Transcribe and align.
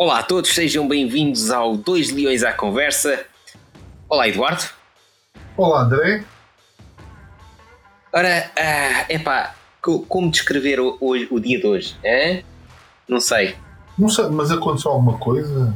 Olá 0.00 0.20
a 0.20 0.22
todos, 0.22 0.54
sejam 0.54 0.88
bem-vindos 0.88 1.50
ao 1.50 1.76
Dois 1.76 2.10
Leões 2.10 2.42
à 2.42 2.54
Conversa. 2.54 3.26
Olá, 4.08 4.26
Eduardo. 4.26 4.64
Olá, 5.58 5.82
André. 5.82 6.24
Ora, 8.10 8.50
ah, 8.56 9.04
epá, 9.12 9.54
co- 9.82 10.00
como 10.08 10.30
descrever 10.30 10.80
o, 10.80 10.96
o, 10.98 11.10
o 11.34 11.38
dia 11.38 11.60
de 11.60 11.66
hoje? 11.66 11.94
Hã? 12.02 12.42
Não 13.06 13.20
sei. 13.20 13.54
Não 13.98 14.08
sei, 14.08 14.24
mas 14.30 14.50
aconteceu 14.50 14.90
alguma 14.90 15.18
coisa? 15.18 15.74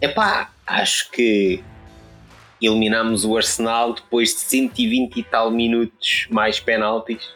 Epá, 0.00 0.50
acho 0.66 1.10
que 1.10 1.62
eliminámos 2.62 3.26
o 3.26 3.36
Arsenal 3.36 3.92
depois 3.92 4.30
de 4.30 4.40
120 4.40 5.18
e 5.18 5.22
tal 5.22 5.50
minutos 5.50 6.26
mais 6.30 6.58
penaltis. 6.58 7.28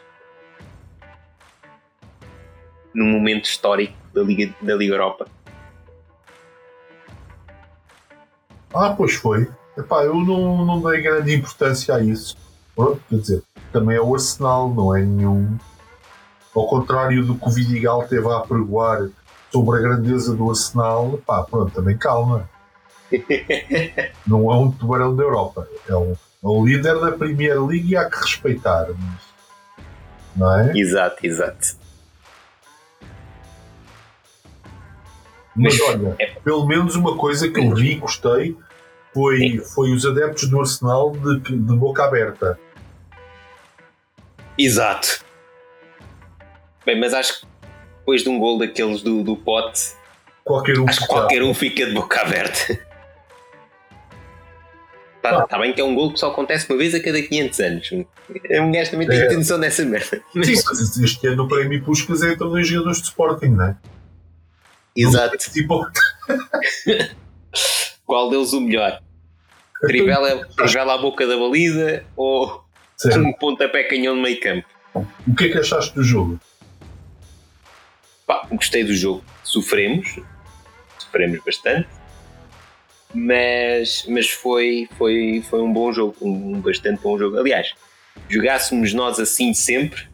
Num 2.95 3.11
momento 3.11 3.45
histórico 3.45 3.93
da 4.11 4.23
Liga, 4.23 4.51
da 4.59 4.73
Liga 4.73 4.95
Europa. 4.95 5.36
Ah, 8.73 8.93
pois 8.95 9.15
foi. 9.15 9.49
Epá, 9.77 10.03
eu 10.03 10.15
não, 10.15 10.65
não 10.65 10.81
dei 10.81 11.01
grande 11.01 11.35
importância 11.35 11.95
a 11.95 12.03
isso. 12.03 12.35
Pronto, 12.75 13.01
quer 13.09 13.15
dizer, 13.15 13.43
também 13.71 13.97
é 13.97 14.01
o 14.01 14.13
Arsenal, 14.13 14.69
não 14.73 14.95
é 14.95 15.01
nenhum. 15.01 15.57
Ao 16.55 16.67
contrário 16.67 17.25
do 17.25 17.35
que 17.35 17.47
o 17.47 17.51
Vidigal 17.51 18.07
teve 18.07 18.27
a 18.27 18.37
apregoar 18.37 19.07
sobre 19.51 19.77
a 19.77 19.81
grandeza 19.81 20.35
do 20.35 20.49
Arsenal, 20.49 21.19
pá, 21.25 21.43
pronto, 21.43 21.71
também 21.71 21.97
calma. 21.97 22.49
não 24.25 24.51
é 24.51 24.55
um 24.55 24.71
tubarão 24.71 25.15
da 25.15 25.23
Europa. 25.23 25.67
É 25.87 25.95
o, 25.95 26.11
é 26.11 26.17
o 26.41 26.65
líder 26.65 26.99
da 26.99 27.11
Premier 27.11 27.63
League 27.63 27.91
e 27.91 27.95
há 27.95 28.09
que 28.09 28.17
respeitar. 28.17 28.87
Mas, 28.89 29.21
não 30.35 30.59
é? 30.59 30.77
Exato, 30.77 31.25
exato. 31.25 31.86
Mas 35.57 35.79
olha, 35.81 36.15
pelo 36.43 36.65
menos 36.67 36.95
uma 36.95 37.17
coisa 37.17 37.49
que 37.49 37.59
eu 37.59 37.73
vi 37.73 37.93
e 37.93 37.95
gostei 37.95 38.55
foi, 39.13 39.57
foi 39.73 39.91
os 39.91 40.05
adeptos 40.05 40.47
do 40.49 40.59
Arsenal 40.59 41.11
de, 41.11 41.39
de 41.39 41.75
boca 41.75 42.03
aberta. 42.03 42.59
Exato. 44.57 45.25
Bem, 46.85 46.99
mas 46.99 47.13
acho 47.13 47.41
que 47.41 47.47
depois 47.99 48.23
de 48.23 48.29
um 48.29 48.39
gol 48.39 48.57
daqueles 48.57 49.01
do, 49.01 49.23
do 49.23 49.35
pote, 49.35 49.97
Qualquer 50.47 50.79
um 50.79 50.87
acho 50.87 51.01
que 51.01 51.05
que 51.05 51.13
qualquer 51.13 51.43
um 51.43 51.53
fica 51.53 51.85
de 51.85 51.91
boca 51.91 52.21
aberta. 52.21 52.79
Está 55.17 55.43
tá 55.45 55.59
bem 55.59 55.73
que 55.73 55.81
é 55.81 55.83
um 55.83 55.93
gol 55.93 56.13
que 56.13 56.19
só 56.19 56.31
acontece 56.31 56.69
uma 56.69 56.77
vez 56.77 56.95
a 56.95 57.01
cada 57.01 57.21
500 57.21 57.59
anos. 57.59 57.91
Um 57.91 58.71
gajo 58.71 58.91
também 58.91 59.07
tem 59.07 59.27
ter 59.27 59.35
noção 59.35 59.59
dessa 59.59 59.83
merda. 59.83 60.21
Sim, 60.31 60.55
mas 60.69 60.97
este 60.97 61.27
ano 61.27 61.43
o 61.43 61.47
prémio 61.49 61.83
Puskas 61.83 62.23
é 62.23 62.31
entre 62.31 62.47
dois 62.47 62.65
jogadores 62.65 63.01
de 63.01 63.07
Sporting, 63.07 63.47
não 63.47 63.65
é? 63.65 63.77
Exato. 64.97 65.37
Tipo, 65.51 65.85
Qual 68.05 68.29
deles 68.29 68.53
o 68.53 68.61
melhor? 68.61 69.01
Trivela, 69.81 70.47
trivela 70.55 70.93
à 70.95 70.97
boca 70.97 71.27
da 71.27 71.37
baliza 71.37 72.03
ou 72.15 72.63
sério, 72.95 73.27
um 73.27 73.33
pontapé 73.33 73.83
canhão 73.83 74.15
no 74.15 74.21
meio 74.21 74.39
campo? 74.39 74.67
o 74.95 75.35
que 75.35 75.45
é 75.45 75.49
que 75.49 75.57
achaste 75.59 75.93
do 75.93 76.03
jogo? 76.03 76.39
Pá, 78.25 78.47
gostei 78.51 78.83
do 78.83 78.95
jogo. 78.95 79.23
Sofremos, 79.43 80.19
sofremos 80.97 81.39
bastante, 81.45 81.87
mas, 83.13 84.05
mas 84.07 84.29
foi, 84.29 84.89
foi, 84.97 85.43
foi 85.47 85.61
um 85.61 85.71
bom 85.71 85.91
jogo, 85.93 86.15
um 86.21 86.59
bastante 86.59 87.01
bom 87.01 87.17
jogo. 87.17 87.37
Aliás, 87.37 87.73
jogássemos 88.27 88.93
nós 88.93 89.19
assim 89.19 89.53
sempre, 89.53 90.07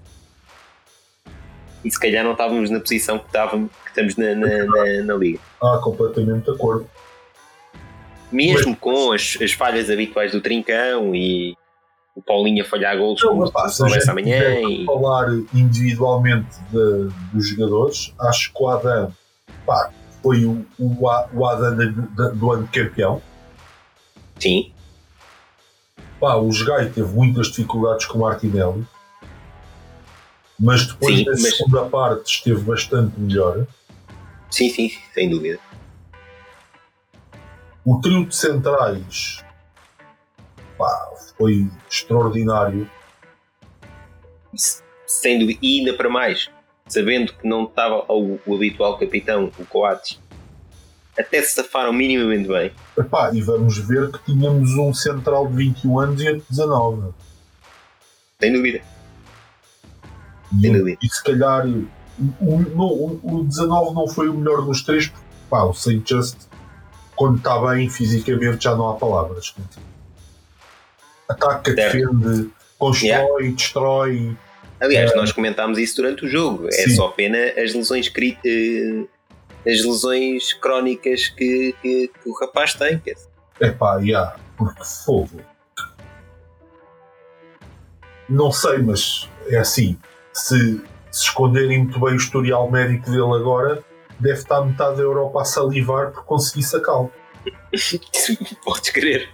e 1.85 1.89
se 1.89 1.99
calhar 1.99 2.23
não 2.23 2.33
estávamos 2.33 2.69
na 2.69 2.79
posição 2.79 3.17
que, 3.17 3.27
estávamos, 3.27 3.71
estamos 3.95 4.15
na, 4.17 4.35
na, 4.35 4.65
na, 4.65 5.03
na 5.03 5.13
liga. 5.15 5.39
Ah, 5.61 5.79
completamente 5.81 6.45
de 6.45 6.51
acordo. 6.51 6.87
Mesmo 8.31 8.75
com 8.75 9.11
as, 9.11 9.37
as 9.41 9.51
falhas 9.53 9.89
habituais 9.89 10.31
do 10.31 10.41
Trincão 10.41 11.13
e 11.15 11.55
o 12.15 12.21
Paulinho 12.21 12.63
a 12.63 12.67
falhar 12.67 12.97
golos 12.97 13.21
como 13.21 13.51
Pá, 13.51 13.67
se 13.69 13.81
a 13.83 13.85
começa 13.87 13.99
gente 13.99 14.09
amanhã. 14.09 14.59
E... 14.69 14.85
falar 14.85 15.27
individualmente 15.53 16.47
de- 16.71 17.09
dos 17.31 17.47
jogadores, 17.47 18.13
acho 18.19 18.51
que 18.53 18.63
o 18.63 18.67
Adam 18.69 19.11
pá, 19.65 19.91
foi 20.21 20.45
o, 20.45 20.65
o, 20.79 21.05
o 21.33 21.45
Adam 21.47 21.75
da- 21.77 21.85
da- 22.25 22.29
do 22.29 22.51
ano 22.51 22.67
de 22.67 22.83
campeão. 22.83 23.21
Sim, 24.39 24.71
Pá, 26.19 26.35
o 26.35 26.49
Gai 26.65 26.85
teve 26.89 27.07
muitas 27.13 27.47
dificuldades 27.47 28.05
com 28.05 28.17
o 28.17 28.21
Martinelli, 28.21 28.85
mas 30.59 30.87
depois 30.87 31.17
Sim, 31.17 31.25
na 31.25 31.31
mas- 31.31 31.57
segunda 31.57 31.85
parte 31.85 32.35
esteve 32.37 32.61
bastante 32.61 33.19
melhor. 33.19 33.65
Sim, 34.53 34.69
sim, 34.69 34.91
sem 35.13 35.29
dúvida. 35.29 35.59
O 37.85 37.99
trio 37.99 38.25
de 38.25 38.35
centrais 38.35 39.43
pá, 40.77 41.09
foi 41.37 41.67
extraordinário. 41.89 42.89
Sem 45.05 45.39
dúvida. 45.39 45.59
E 45.61 45.79
ainda 45.79 45.93
para 45.93 46.09
mais, 46.09 46.49
sabendo 46.87 47.33
que 47.33 47.47
não 47.47 47.63
estava 47.65 48.05
o, 48.11 48.39
o 48.45 48.55
habitual 48.55 48.97
capitão, 48.97 49.51
o 49.57 49.65
Coates, 49.65 50.19
até 51.17 51.41
se 51.41 51.51
safaram 51.55 51.91
minimamente 51.93 52.47
bem. 52.47 52.71
Epá, 52.97 53.31
e 53.33 53.41
vamos 53.41 53.77
ver 53.77 54.11
que 54.11 54.23
tínhamos 54.25 54.71
um 54.77 54.93
central 54.93 55.47
de 55.47 55.55
21 55.55 55.99
anos 55.99 56.21
e 56.21 56.33
de 56.35 56.43
19. 56.49 57.13
Sem 58.39 58.53
dúvida. 58.53 58.81
E, 60.57 60.61
Sem 60.61 60.73
dúvida. 60.73 60.97
e 61.01 61.09
se 61.09 61.23
calhar 61.23 61.65
o, 62.19 62.45
o, 62.45 63.19
o, 63.23 63.37
o 63.39 63.43
19 63.43 63.93
não 63.95 64.07
foi 64.07 64.29
o 64.29 64.33
melhor 64.33 64.61
dos 64.65 64.81
três, 64.83 65.07
porque 65.07 65.25
pá, 65.49 65.63
o 65.63 65.73
Saint 65.73 66.07
Just, 66.07 66.37
quando 67.15 67.37
está 67.37 67.59
bem 67.59 67.89
fisicamente, 67.89 68.63
já 68.63 68.75
não 68.75 68.89
há 68.89 68.95
palavras. 68.95 69.53
Ataca, 71.29 71.73
Certo. 71.73 72.13
defende, 72.13 72.49
constrói, 72.77 73.51
destrói. 73.53 74.37
Aliás, 74.79 75.11
É. 75.11 75.15
nós 75.15 75.31
comentámos 75.31 75.77
isso 75.77 75.95
durante 75.97 76.25
o 76.25 76.29
jogo. 76.29 76.67
É 76.67 76.71
Sim. 76.71 76.95
só 76.95 77.07
pena 77.07 77.37
as 77.57 77.73
lesões 77.73 78.09
cri- 78.09 78.37
eh, 78.45 79.05
as 79.71 79.83
lesões 79.83 80.51
crónicas 80.53 81.29
que, 81.29 81.73
que- 81.81 82.07
que 82.09 82.29
o 82.29 82.33
rapaz 82.39 82.73
tem. 82.73 82.97
dizer, 82.97 83.17
Epá, 83.61 84.01
já, 84.03 84.35
porque 84.57 84.83
fogo. 85.05 85.39
Não 88.27 88.51
sei, 88.51 88.79
mas 88.79 89.29
é 89.47 89.57
assim. 89.59 89.97
Se, 90.33 90.81
se 91.13 91.25
esconderem 91.25 91.83
muito 91.83 91.99
bem 91.99 92.13
o 92.13 92.17
historial 92.17 92.69
médico 92.71 93.05
dele 93.05 93.35
agora, 93.35 93.83
deve 94.19 94.39
estar 94.39 94.65
metade 94.65 94.97
da 94.97 95.03
Europa 95.03 95.41
a 95.41 95.45
salivar 95.45 96.11
por 96.11 96.25
conseguir 96.25 96.63
sacá-lo. 96.63 97.11
Podes 98.65 98.89
crer. 98.89 99.29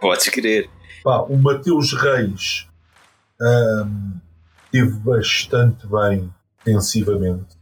Podes 0.00 0.28
crer. 0.28 0.68
Pá, 1.02 1.22
o 1.22 1.36
Mateus 1.38 1.94
Reis 1.94 2.68
ahm, 3.40 4.18
esteve 4.66 4.92
bastante 4.98 5.86
bem 5.86 6.30
defensivamente. 6.62 7.56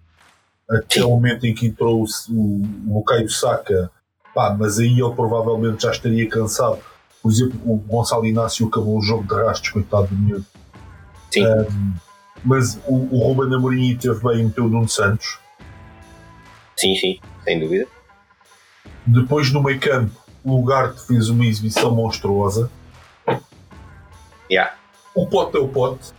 Até 0.69 1.05
o 1.05 1.11
momento 1.11 1.47
em 1.47 1.55
que 1.55 1.67
entrou 1.67 2.03
o, 2.03 2.07
o, 2.33 2.63
o 2.63 2.95
Bukayo 2.95 3.29
Saka, 3.31 3.91
pá, 4.35 4.57
mas 4.59 4.81
aí 4.81 4.99
ele 4.99 5.15
provavelmente 5.15 5.85
já 5.85 5.93
estaria 5.93 6.29
cansado. 6.29 6.81
Por 7.23 7.31
exemplo, 7.31 7.61
o 7.65 7.77
Gonçalo 7.77 8.27
Inácio 8.27 8.67
acabou 8.67 8.99
o 8.99 9.03
jogo 9.03 9.23
de 9.23 9.35
rastros, 9.35 9.73
coitado 9.73 10.09
do 10.09 10.17
miúdo. 10.17 10.47
Sim. 11.31 11.45
Ahm, 11.45 11.95
mas 12.45 12.79
o, 12.87 12.95
o 13.15 13.19
Ruben 13.19 13.55
Amorim 13.55 13.93
esteve 13.93 14.23
bem 14.23 14.45
meteu 14.45 14.65
o 14.65 14.69
Nuno 14.69 14.89
Santos. 14.89 15.39
Sim, 16.77 16.95
sim, 16.95 17.21
sem 17.45 17.61
dúvida. 17.61 17.87
Depois 19.07 19.53
no 19.53 19.63
meio 19.63 19.81
campo, 19.81 20.15
o 20.45 20.59
Ugarte 20.59 21.07
fez 21.07 21.29
uma 21.29 21.45
exibição 21.45 21.95
monstruosa. 21.95 22.71
Yeah. 24.51 24.75
O 25.15 25.27
pote 25.27 25.57
é 25.57 25.61
o 25.61 25.69
pote. 25.69 26.13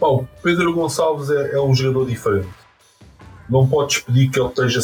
Pá, 0.00 0.08
o 0.08 0.26
Pedro 0.42 0.72
Gonçalves 0.72 1.30
é, 1.30 1.54
é 1.54 1.60
um 1.60 1.74
jogador 1.74 2.06
diferente. 2.06 2.48
Não 3.48 3.68
podes 3.68 3.98
pedir 3.98 4.30
que 4.30 4.40
ele 4.40 4.48
esteja 4.48 4.80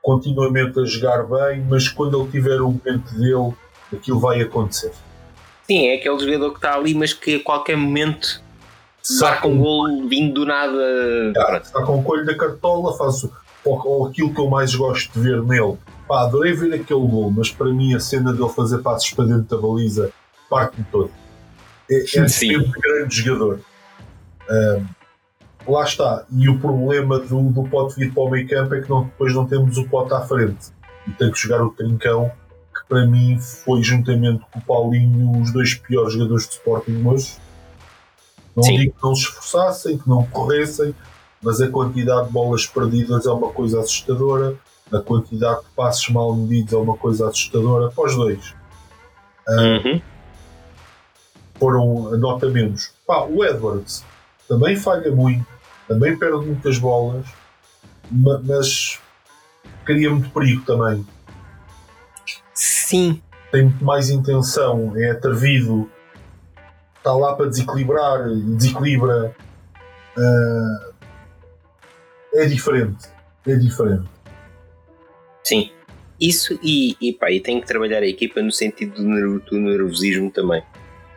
continuamente 0.00 0.78
a 0.78 0.84
jogar 0.84 1.24
bem, 1.24 1.64
mas 1.68 1.88
quando 1.88 2.20
ele 2.20 2.30
tiver 2.30 2.60
o 2.60 2.70
momento 2.70 3.12
dele, 3.14 3.54
aquilo 3.92 4.20
vai 4.20 4.40
acontecer. 4.40 4.92
Sim, 5.64 5.88
é 5.88 5.96
aquele 5.96 6.18
jogador 6.18 6.50
que 6.50 6.56
está 6.56 6.74
ali, 6.74 6.94
mas 6.94 7.12
que 7.12 7.36
a 7.36 7.44
qualquer 7.44 7.76
momento 7.76 8.42
marca 9.20 9.46
um 9.48 9.58
gol 9.58 10.08
vindo 10.08 10.34
do 10.34 10.46
nada. 10.46 11.32
Está 11.62 11.82
com 11.82 12.00
o 12.00 12.02
colho 12.02 12.24
da 12.24 12.36
cartola, 12.36 12.96
faz 12.96 13.24
o, 13.24 13.32
ou, 13.64 14.06
aquilo 14.06 14.32
que 14.34 14.40
eu 14.40 14.48
mais 14.48 14.74
gosto 14.74 15.12
de 15.12 15.20
ver 15.20 15.42
nele. 15.42 15.76
Pá, 16.08 16.22
adorei 16.22 16.52
ver 16.52 16.74
aquele 16.74 17.06
gol, 17.06 17.30
mas 17.30 17.50
para 17.50 17.72
mim 17.72 17.94
a 17.94 18.00
cena 18.00 18.32
dele 18.32 18.48
fazer 18.48 18.78
passos 18.78 19.10
para 19.12 19.26
dentro 19.26 19.56
da 19.56 19.62
baliza 19.66 20.10
parte-me 20.48 20.84
todo. 20.90 21.10
É, 21.90 22.02
é 22.02 22.28
sempre 22.28 22.72
grande 22.80 23.16
jogador. 23.16 23.60
Ahm, 24.48 24.84
lá 25.68 25.84
está. 25.84 26.24
E 26.32 26.48
o 26.48 26.58
problema 26.58 27.18
do, 27.18 27.42
do 27.50 27.62
pote 27.64 27.96
vir 27.96 28.12
para 28.12 28.22
o 28.22 28.30
meio 28.30 28.48
campo 28.48 28.74
é 28.74 28.80
que 28.80 28.90
não- 28.90 29.04
depois 29.04 29.34
não 29.34 29.46
temos 29.46 29.76
o 29.76 29.88
pote 29.88 30.12
à 30.12 30.20
frente. 30.22 30.68
E 31.06 31.12
tem 31.12 31.30
que 31.30 31.38
jogar 31.38 31.62
o 31.62 31.70
trincão, 31.70 32.30
que 32.74 32.88
para 32.88 33.06
mim 33.06 33.38
foi 33.38 33.82
juntamente 33.82 34.44
com 34.50 34.58
o 34.58 34.62
Paulinho 34.62 35.40
os 35.40 35.52
dois 35.52 35.74
piores 35.74 36.12
jogadores 36.14 36.48
de 36.48 36.54
Sporting 36.54 37.02
hoje. 37.06 37.36
Não 38.56 38.62
Sim. 38.62 38.76
digo 38.76 38.94
que 38.96 39.02
não 39.02 39.14
se 39.14 39.22
esforçassem, 39.22 39.98
que 39.98 40.08
não 40.08 40.24
corressem, 40.26 40.94
mas 41.42 41.60
a 41.60 41.68
quantidade 41.68 42.26
de 42.26 42.32
bolas 42.32 42.66
perdidas 42.66 43.26
é 43.26 43.30
uma 43.30 43.50
coisa 43.50 43.80
assustadora. 43.80 44.56
a 44.92 44.98
quantidade 44.98 45.60
de 45.60 45.66
passos 45.76 46.08
mal 46.08 46.34
medidos 46.34 46.72
é 46.72 46.76
uma 46.76 46.96
coisa 46.96 47.28
assustadora 47.28 47.90
para 47.92 48.04
os 48.06 48.16
dois. 48.16 48.54
Uhum. 49.48 50.02
Foram 51.58 52.12
a 52.14 52.16
nota 52.16 52.48
menos. 52.50 52.92
Pá, 53.06 53.22
o 53.24 53.44
Edwards 53.44 54.04
também 54.48 54.74
falha 54.76 55.12
muito, 55.14 55.46
também 55.86 56.16
perde 56.18 56.44
muitas 56.44 56.76
bolas, 56.78 57.24
ma- 58.10 58.40
mas 58.44 58.98
cria 59.84 60.10
muito 60.10 60.28
perigo 60.30 60.62
também. 60.64 61.06
Sim, 62.52 63.22
Tem 63.52 63.62
muito 63.64 63.84
mais 63.84 64.10
intenção, 64.10 64.92
é 64.96 65.10
atrevido, 65.12 65.88
está 67.00 67.12
lá 67.12 67.34
para 67.34 67.46
desequilibrar 67.46 68.28
e 68.28 68.56
desequilibra. 68.56 69.34
Ah, 70.16 70.90
é 72.34 72.46
diferente. 72.46 73.08
É 73.46 73.56
diferente. 73.56 74.08
sim. 75.42 75.72
Isso 76.20 76.58
e, 76.62 76.98
e 77.00 77.14
pá, 77.14 77.30
e 77.30 77.40
tem 77.40 77.58
que 77.58 77.66
trabalhar 77.66 78.02
a 78.02 78.06
equipa 78.06 78.42
no 78.42 78.52
sentido 78.52 79.02
do, 79.02 79.40
do 79.40 79.58
nervosismo 79.58 80.30
também. 80.30 80.62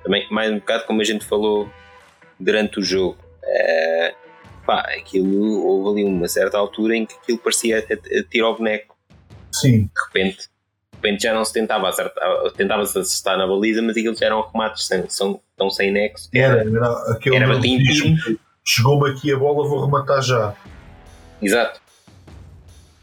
Também, 0.01 0.25
mais 0.31 0.49
um 0.49 0.59
bocado 0.59 0.85
como 0.85 1.01
a 1.01 1.03
gente 1.03 1.25
falou 1.25 1.69
durante 2.39 2.79
o 2.79 2.81
jogo. 2.81 3.17
Eh, 3.43 4.15
pá, 4.65 4.79
aquilo, 4.97 5.61
houve 5.61 5.99
ali 5.99 6.09
uma 6.09 6.29
certa 6.29 6.57
altura 6.57 6.95
em 6.95 7.05
que 7.05 7.15
aquilo 7.15 7.37
parecia 7.37 7.85
tiro 8.31 8.45
ao 8.45 8.55
boneco. 8.55 8.95
Sim, 9.51 9.89
De 9.93 10.05
repente, 10.07 10.47
repente 11.03 11.23
já 11.23 11.33
não 11.33 11.43
se 11.45 11.53
tentava 11.53 11.89
acertar, 11.89 12.23
tentava-se 12.55 12.97
acertar 12.97 13.37
na 13.37 13.45
baliza, 13.47 13.81
mas 13.81 13.95
aquilo 13.97 14.15
já 14.15 14.25
eram 14.27 14.41
remates 14.41 14.87
sem, 14.87 15.07
são, 15.09 15.39
tão 15.57 15.69
sem 15.69 15.91
nexo. 15.91 16.29
era, 16.33 16.61
era 16.67 16.91
aquele 17.11 17.35
Era 17.35 17.47
nervosismo. 17.47 18.17
time. 18.17 18.39
Chegou-me 18.65 19.09
aqui 19.11 19.31
a 19.33 19.37
bola, 19.37 19.67
vou 19.67 19.83
rematar 19.85 20.21
já. 20.21 20.53
Exato. 21.41 21.81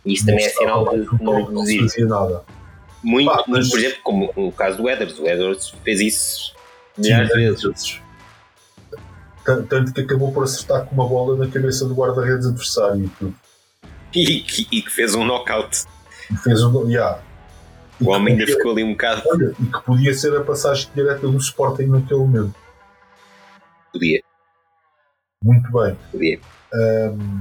Isso 0.04 0.24
também 0.24 0.44
é 0.46 0.48
sinal 0.48 0.88
de 0.88 1.22
não- 1.22 1.50
Não 1.50 1.66
fazia 1.66 2.06
nada. 2.06 2.42
Muito, 3.02 3.30
Pá, 3.30 3.44
mas- 3.46 3.68
por 3.68 3.78
exemplo, 3.78 3.98
como 4.02 4.32
o 4.36 4.50
caso 4.52 4.78
do 4.78 4.88
Edwards. 4.88 5.18
O 5.18 5.26
Edwards 5.26 5.74
fez 5.84 6.00
isso 6.00 6.54
milhares 6.96 7.28
de 7.28 7.34
vezes. 7.34 8.00
Tan- 9.44 9.64
Tanto 9.64 9.92
que 9.92 10.00
acabou 10.00 10.32
por 10.32 10.44
acertar 10.44 10.84
com 10.86 10.94
uma 10.94 11.06
bola 11.06 11.36
na 11.36 11.50
cabeça 11.50 11.86
do 11.86 11.94
guarda-redes 11.94 12.46
adversário 12.46 13.04
e 13.04 13.08
tudo. 13.18 13.34
E, 14.12 14.40
que- 14.40 14.66
e 14.72 14.82
que 14.82 14.90
fez 14.90 15.14
um 15.14 15.24
knockout. 15.24 15.84
Fez 16.42 16.62
um. 16.64 16.88
Yeah. 16.88 17.20
O 18.00 18.10
homem 18.10 18.32
ainda 18.34 18.46
ficou 18.46 18.72
ali 18.72 18.82
um 18.84 18.92
bocado. 18.92 19.22
Olha, 19.26 19.54
e 19.60 19.66
que 19.66 19.80
podia 19.82 20.14
ser 20.14 20.34
a 20.36 20.42
passagem 20.42 20.88
direta 20.94 21.26
do 21.28 21.36
Sporting 21.36 21.86
naquele 21.86 22.20
momento. 22.20 22.54
Podia, 23.92 24.22
Muito 25.42 25.70
bem. 25.72 25.96
podia. 26.10 26.40
Ahm, 26.72 27.40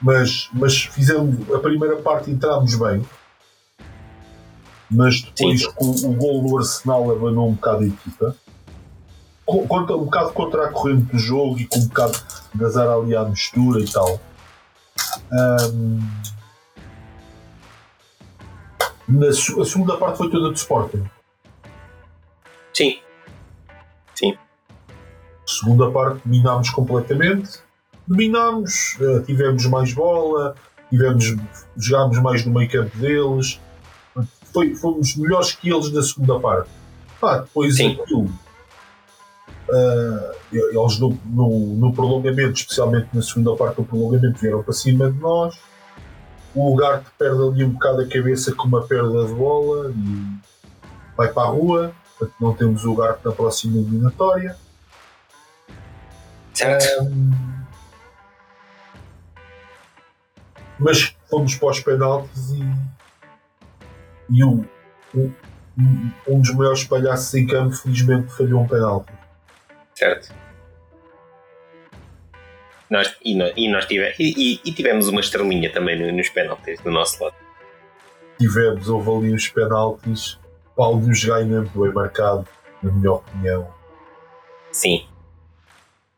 mas, 0.00 0.48
mas 0.52 0.82
fizemos 0.84 1.50
a 1.52 1.58
primeira 1.58 1.96
parte 1.96 2.30
entramos 2.30 2.74
bem. 2.76 3.04
Mas 4.90 5.22
depois 5.22 5.62
Sim. 5.62 5.72
com 5.74 5.90
o 5.90 6.12
gol 6.14 6.42
do 6.46 6.58
Arsenal 6.58 7.10
abanou 7.10 7.48
um 7.48 7.54
bocado 7.54 7.84
a 7.84 7.86
equipa. 7.86 8.36
Co- 9.46 9.66
Contra, 9.66 9.96
um 9.96 10.04
bocado 10.04 10.32
contra 10.32 10.66
a 10.66 10.70
corrente 10.70 11.10
do 11.12 11.18
jogo 11.18 11.58
e 11.58 11.66
com 11.66 11.78
um 11.78 11.86
bocado 11.88 12.18
de 12.54 12.64
azar 12.64 12.86
ali 12.88 13.16
à 13.16 13.24
mistura 13.24 13.80
e 13.80 13.90
tal. 13.90 14.20
Ahm, 15.32 16.00
na 19.14 19.28
a 19.28 19.64
segunda 19.64 19.96
parte 19.96 20.18
foi 20.18 20.30
toda 20.30 20.52
de 20.52 20.58
Sporting. 20.58 21.04
Sim, 22.72 22.98
Segunda 25.46 25.90
parte 25.90 26.20
dominámos 26.24 26.70
completamente. 26.70 27.58
Dominámos, 28.06 28.96
eh, 29.00 29.20
tivemos 29.26 29.66
mais 29.66 29.92
bola, 29.92 30.54
tivemos, 30.90 31.24
jogámos 31.76 32.18
mais 32.18 32.44
no 32.44 32.52
meio 32.52 32.70
campo 32.70 32.96
deles. 32.96 33.60
Foi, 34.52 34.74
fomos 34.74 35.16
melhores 35.16 35.52
que 35.52 35.70
eles 35.70 35.92
na 35.92 36.02
segunda 36.02 36.38
parte. 36.38 36.70
Pá, 37.20 37.38
depois 37.38 37.76
Sim. 37.76 37.98
aquilo. 38.00 38.30
eh, 39.70 40.36
eles 40.52 40.98
no, 40.98 41.18
no, 41.24 41.48
no 41.76 41.92
prolongamento, 41.92 42.54
especialmente 42.54 43.08
na 43.12 43.22
segunda 43.22 43.54
parte 43.56 43.76
do 43.76 43.84
prolongamento, 43.84 44.38
vieram 44.38 44.62
para 44.62 44.72
cima 44.72 45.10
de 45.10 45.18
nós. 45.18 45.58
O 46.54 46.70
lugar 46.70 47.02
que 47.02 47.10
perde 47.18 47.42
ali 47.42 47.64
um 47.64 47.70
bocado 47.70 48.00
a 48.02 48.08
cabeça 48.08 48.54
com 48.54 48.68
uma 48.68 48.82
perda 48.86 49.26
de 49.26 49.34
bola 49.34 49.90
e 49.90 50.38
vai 51.16 51.28
para 51.32 51.42
a 51.42 51.50
rua. 51.50 51.92
Portanto, 52.16 52.36
não 52.40 52.54
temos 52.54 52.84
o 52.84 52.90
lugar 52.90 53.18
na 53.24 53.32
próxima 53.32 53.76
eliminatória. 53.78 54.56
certo. 56.52 57.00
Ahm, 57.02 57.64
mas 60.78 61.16
fomos 61.28 61.54
para 61.56 61.68
os 61.70 61.80
penaltis 61.80 62.50
e, 62.50 62.62
e 64.30 64.44
o- 64.44 64.64
um, 65.14 65.32
um 66.28 66.40
dos 66.40 66.52
maiores 66.54 66.84
palhaços 66.84 67.32
em 67.34 67.46
campo 67.46 67.74
felizmente 67.76 68.32
falhou 68.32 68.62
um 68.62 68.66
penalti. 68.68 69.12
certo. 69.94 70.32
Nós, 72.94 73.16
e, 73.24 73.34
nós, 73.34 73.52
e, 73.56 73.68
nós 73.68 73.86
tive, 73.86 74.14
e, 74.20 74.60
e- 74.64 74.72
tivemos 74.72 75.08
uma 75.08 75.20
estrelinha 75.20 75.68
também 75.72 75.98
no- 75.98 76.16
nos 76.16 76.28
penaltis 76.28 76.78
do 76.80 76.92
nosso 76.92 77.24
lado. 77.24 77.34
Tivemos, 78.38 78.88
houve 78.88 79.10
ali 79.10 79.34
uns 79.34 79.48
penaltis, 79.48 80.38
Paulo 80.76 81.00
de 81.00 81.12
jogar 81.12 81.44
mesmo 81.44 81.68
bem 81.82 81.92
marcado, 81.92 82.46
na 82.80 82.92
minha 82.92 83.12
opinião. 83.12 83.68
Sim, 84.70 85.04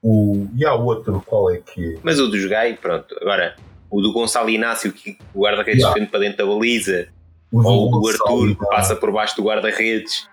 O, 0.03 0.47
e 0.55 0.65
há 0.67 0.75
outro, 0.75 1.23
qual 1.25 1.51
é 1.51 1.57
que 1.57 1.95
é? 1.95 1.99
mas 2.03 2.21
o 2.21 2.29
do 2.29 2.39
Jogai, 2.39 2.75
pronto. 2.75 3.17
Agora, 3.23 3.57
o 3.91 4.01
do 4.03 4.13
Gonçalo 4.13 4.51
Inácio, 4.51 4.93
que 4.93 5.17
o 5.35 5.41
guarda-redes 5.45 5.83
Yeah. 5.83 6.07
para 6.11 6.21
dentro 6.21 6.37
da 6.39 6.47
baliza, 6.47 7.09
O 7.51 7.63
do 7.63 7.69
ou 7.69 7.89
o 7.89 8.01
do 8.03 8.09
Arthur, 8.09 8.55
que 8.57 8.67
passa 8.67 8.95
por 8.95 9.11
baixo 9.11 9.35
do 9.37 9.43
guarda-redes. 9.45 10.29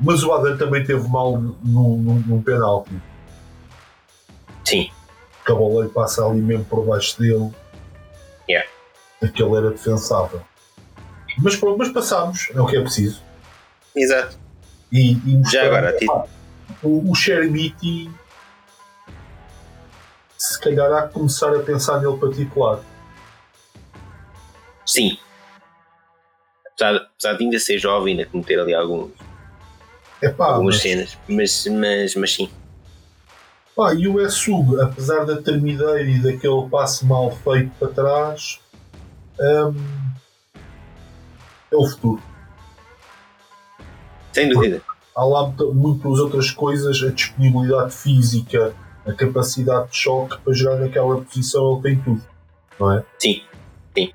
Mas 0.00 0.22
o 0.22 0.32
Adam 0.32 0.56
também 0.56 0.82
teve 0.84 1.06
mal 1.08 1.36
num, 1.38 1.56
num, 1.64 2.24
num 2.26 2.42
penalti. 2.42 2.90
Sim, 4.64 4.90
bola 5.48 5.84
lhe 5.84 5.90
passa 5.90 6.24
ali 6.24 6.40
mesmo 6.40 6.64
por 6.64 6.84
baixo 6.84 7.18
dele. 7.18 7.50
Yeah. 8.48 8.68
Aquele 9.22 9.56
era 9.56 9.70
defensável. 9.70 10.42
Mas 11.38 11.56
pronto, 11.56 11.78
mas 11.78 11.88
passámos, 11.90 12.50
é 12.54 12.60
o 12.60 12.66
que 12.66 12.76
é 12.76 12.80
preciso. 12.80 13.22
exato. 13.96 14.38
E, 14.92 15.12
e 15.12 15.42
Já 15.50 15.66
agora, 15.66 15.96
Pá, 16.04 16.26
o, 16.82 17.10
o 17.10 17.14
Chermiti 17.14 18.10
se 20.36 20.58
calhar 20.60 20.92
há 20.92 21.06
que 21.06 21.14
começar 21.14 21.54
a 21.54 21.60
pensar 21.60 22.00
nele 22.00 22.16
para 22.16 22.32
titular. 22.32 22.80
Sim. 24.84 25.16
Apesar, 26.66 26.96
apesar 26.96 27.32
de 27.34 27.44
ainda 27.44 27.58
ser 27.58 27.78
jovem, 27.78 28.14
ainda 28.18 28.28
cometer 28.28 28.58
ali 28.58 28.74
alguns, 28.74 29.12
É 30.20 30.30
pá, 30.30 30.46
algumas 30.46 30.76
mas, 30.76 30.82
cenas, 30.82 31.18
mas, 31.28 31.66
mas, 31.66 32.14
mas 32.16 32.32
sim. 32.34 32.50
Pá, 33.80 33.94
e 33.94 34.06
o 34.06 34.20
Essug, 34.20 34.78
apesar 34.78 35.24
da 35.24 35.40
termideira 35.40 36.02
e 36.02 36.18
daquele 36.18 36.68
passe 36.70 37.06
mal 37.06 37.30
feito 37.30 37.70
para 37.78 37.88
trás, 37.88 38.60
hum, 39.40 39.74
é 41.72 41.76
o 41.76 41.86
futuro. 41.86 42.22
Sem 44.34 44.50
dúvida. 44.50 44.82
há 45.16 45.24
lá 45.24 45.46
muita- 45.46 45.64
muitas 45.64 46.18
outras 46.20 46.50
coisas, 46.50 47.02
a 47.02 47.10
disponibilidade 47.10 47.92
física, 47.92 48.74
a 49.06 49.12
capacidade 49.14 49.90
de 49.90 49.96
choque 49.96 50.38
para 50.38 50.52
jogar 50.52 50.76
naquela 50.76 51.20
posição, 51.22 51.72
ele 51.72 51.82
tem 51.82 52.02
tudo, 52.02 52.22
não 52.78 52.92
é? 52.92 53.04
Sim, 53.18 53.42
sim, 53.96 54.12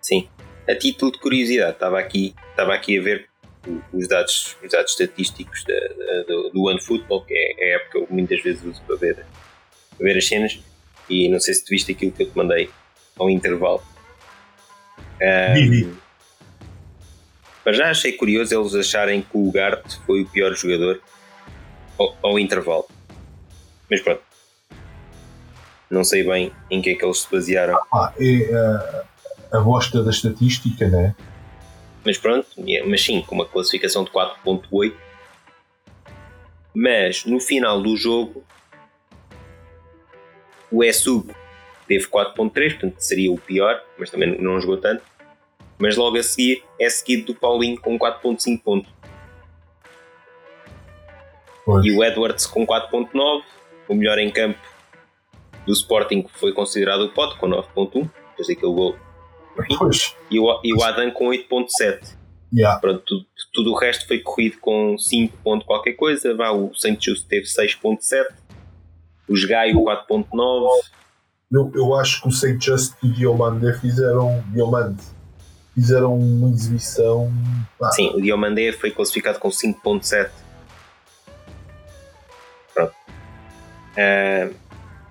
sim. 0.00 0.28
A 0.68 0.74
título 0.74 1.12
de 1.12 1.18
curiosidade, 1.18 1.72
estava 1.72 1.98
aqui, 1.98 2.34
estava 2.50 2.72
aqui 2.74 2.98
a 2.98 3.02
ver 3.02 3.28
os 3.92 4.08
dados, 4.08 4.56
os 4.62 4.70
dados 4.70 4.92
estatísticos 4.92 5.64
da, 5.64 5.74
da- 5.74 6.22
do, 6.24 6.50
do 6.50 6.62
OneFootball, 6.64 7.24
que 7.24 7.34
é 7.34 7.72
a 7.72 7.76
app 7.76 7.90
que 7.90 7.98
eu 7.98 8.06
muitas 8.10 8.42
vezes 8.42 8.62
uso 8.64 8.82
para 8.86 8.96
ver, 8.96 9.14
para 9.96 10.04
ver 10.06 10.16
as 10.18 10.26
cenas, 10.26 10.58
e 11.08 11.28
não 11.28 11.40
sei 11.40 11.54
se 11.54 11.64
tu 11.64 11.68
viste 11.70 11.92
aquilo 11.92 12.12
que 12.12 12.22
eu 12.24 12.30
te 12.30 12.36
mandei 12.36 12.70
ao 13.18 13.28
intervalo. 13.30 13.82
Mas 17.64 17.76
já 17.76 17.90
achei 17.90 18.12
curioso 18.12 18.54
eles 18.58 18.74
acharem 18.74 19.22
que 19.22 19.28
o 19.36 19.50
Garte 19.50 19.98
foi 20.06 20.22
o 20.22 20.28
pior 20.28 20.54
jogador 20.54 21.00
ao, 21.98 22.16
ao 22.22 22.38
intervalo. 22.38 22.86
Mas 23.90 24.02
pronto. 24.02 24.22
Não 25.90 26.04
sei 26.04 26.24
bem 26.24 26.52
em 26.70 26.82
que 26.82 26.90
é 26.90 26.94
que 26.94 27.04
eles 27.04 27.20
se 27.20 27.30
basearam. 27.30 27.78
Ah, 27.92 28.12
é 28.18 28.54
a, 28.54 29.04
a 29.58 29.60
bosta 29.60 30.02
da 30.02 30.10
estatística, 30.10 30.88
né? 30.88 31.14
Mas 32.04 32.18
pronto, 32.18 32.46
mas 32.86 33.02
sim, 33.02 33.22
com 33.22 33.34
uma 33.34 33.46
classificação 33.46 34.04
de 34.04 34.10
4.8. 34.10 34.94
Mas 36.74 37.24
no 37.24 37.40
final 37.40 37.80
do 37.80 37.96
jogo, 37.96 38.44
o 40.70 40.82
ESUB 40.82 41.34
teve 41.86 42.06
4.3, 42.06 42.72
portanto 42.72 42.96
seria 42.98 43.32
o 43.32 43.38
pior, 43.38 43.82
mas 43.96 44.10
também 44.10 44.36
não 44.40 44.60
jogou 44.60 44.76
tanto. 44.76 45.02
Mas 45.78 45.96
logo 45.96 46.18
a 46.18 46.22
seguir 46.22 46.64
é 46.78 46.88
seguido 46.90 47.32
do 47.32 47.34
Paulinho 47.34 47.80
com 47.80 47.98
4.5 47.98 48.62
pontos. 48.62 48.92
Pois. 51.64 51.84
E 51.86 51.92
o 51.92 52.04
Edwards 52.04 52.46
com 52.46 52.66
4.9, 52.66 53.42
o 53.88 53.94
melhor 53.94 54.18
em 54.18 54.30
campo 54.30 54.58
do 55.64 55.72
Sporting 55.72 56.26
foi 56.34 56.52
considerado 56.52 57.02
o 57.02 57.08
Pote 57.10 57.38
com 57.38 57.48
9.1, 57.48 58.10
depois 58.30 58.48
daquele 58.48 58.72
gol 58.72 58.96
Pois. 59.78 60.16
E 60.30 60.38
o, 60.38 60.60
e 60.62 60.74
o 60.74 60.82
Adam 60.82 61.10
com 61.10 61.26
8.7. 61.26 62.16
Yeah. 62.52 62.78
Pronto, 62.80 63.02
tudo, 63.04 63.26
tudo 63.52 63.72
o 63.72 63.78
resto 63.78 64.06
foi 64.06 64.20
corrido 64.20 64.58
com 64.60 64.96
5 64.96 65.36
ponto 65.42 65.66
qualquer 65.66 65.94
coisa. 65.94 66.34
Vá, 66.34 66.50
o 66.50 66.74
Saint 66.74 67.02
Just 67.02 67.26
teve 67.26 67.46
6.7. 67.46 68.26
Os 69.28 69.44
Gaio 69.44 69.76
4.9. 69.76 70.68
Eu, 71.50 71.72
eu 71.74 71.94
acho 71.94 72.22
que 72.22 72.28
o 72.28 72.32
Saint 72.32 72.62
Just 72.62 72.94
e 73.02 73.08
o 73.08 73.12
Diomande 73.12 73.72
fizeram. 73.80 74.44
Diomande 74.52 75.02
fizeram 75.74 76.16
uma 76.16 76.50
exibição. 76.50 77.32
pá, 77.78 77.90
Sim, 77.90 78.10
o 78.14 78.20
Diomandé 78.20 78.72
foi 78.72 78.90
classificado 78.90 79.38
com 79.38 79.48
5.7. 79.48 80.30
Pronto. 82.72 82.94
Ah, 83.96 84.50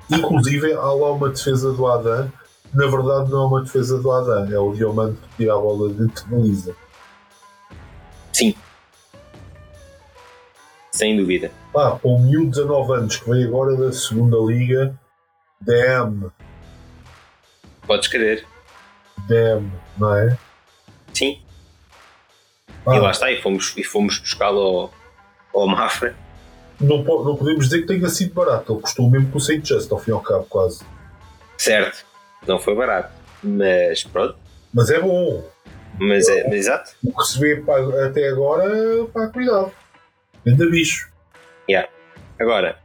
Inclusive, 0.09 0.73
há 0.73 0.91
lá 0.91 1.11
uma 1.11 1.29
defesa 1.29 1.71
do 1.71 1.87
Adam. 1.87 2.31
Na 2.73 2.87
verdade, 2.87 3.29
não 3.29 3.43
é 3.43 3.47
uma 3.47 3.61
defesa 3.61 3.99
do 4.01 4.11
Adam, 4.11 4.51
é 4.51 4.57
o 4.59 4.73
Diomande 4.73 5.17
que 5.17 5.37
tira 5.37 5.53
a 5.53 5.57
bola 5.57 5.89
dentro 5.93 6.27
da 6.29 6.37
Lisa. 6.37 6.75
sim. 8.31 8.55
Sem 10.91 11.17
dúvida. 11.17 11.51
Pá, 11.73 11.97
com 11.99 12.15
o 12.15 12.19
miúdo 12.19 12.51
de 12.51 12.61
19 12.61 12.93
anos 12.93 13.15
que 13.17 13.27
veio 13.29 13.47
agora 13.47 13.75
da 13.75 13.91
segunda 13.91 14.37
Liga, 14.37 14.95
damn, 15.59 16.31
Podes 17.87 18.07
querer. 18.07 18.45
damn, 19.27 19.71
não 19.97 20.15
é? 20.15 20.37
Sim. 21.13 21.41
Pá, 22.85 22.95
E 22.95 22.99
lá 22.99 23.09
está, 23.09 23.31
e 23.31 23.41
fomos, 23.41 23.73
e 23.75 23.83
fomos 23.83 24.19
buscá-lo 24.19 24.59
ao, 25.53 25.61
ao 25.61 25.67
Mafra. 25.67 26.15
não, 26.79 26.97
não 27.03 27.35
podemos 27.37 27.65
dizer 27.65 27.81
que 27.81 27.87
tenha 27.87 28.07
sido 28.09 28.33
barato, 28.35 28.71
ele 28.73 28.81
custou 28.81 29.07
o 29.07 29.09
mesmo 29.09 29.31
que 29.31 29.37
o 29.37 29.39
Saint 29.39 29.65
Just, 29.65 29.91
ao 29.91 29.97
fim 29.97 30.11
e 30.11 30.13
ao 30.13 30.21
cabo, 30.21 30.45
quase. 30.45 30.83
Certo. 31.57 32.05
Não 32.47 32.59
foi 32.59 32.75
barato. 32.75 33.11
Mas 33.43 34.03
pronto. 34.03 34.37
Mas 34.73 34.89
é 34.89 34.99
bom. 34.99 35.47
Mas 35.99 36.27
é, 36.27 36.43
mas 36.45 36.55
exato. 36.55 36.91
O 37.03 37.15
que 37.15 37.23
se 37.23 37.39
vê 37.39 37.63
até 38.05 38.29
agora, 38.29 39.05
pá, 39.13 39.27
cuidado. 39.27 39.71
Ainda 40.45 40.69
bicho. 40.69 41.13
Agora, 42.39 42.77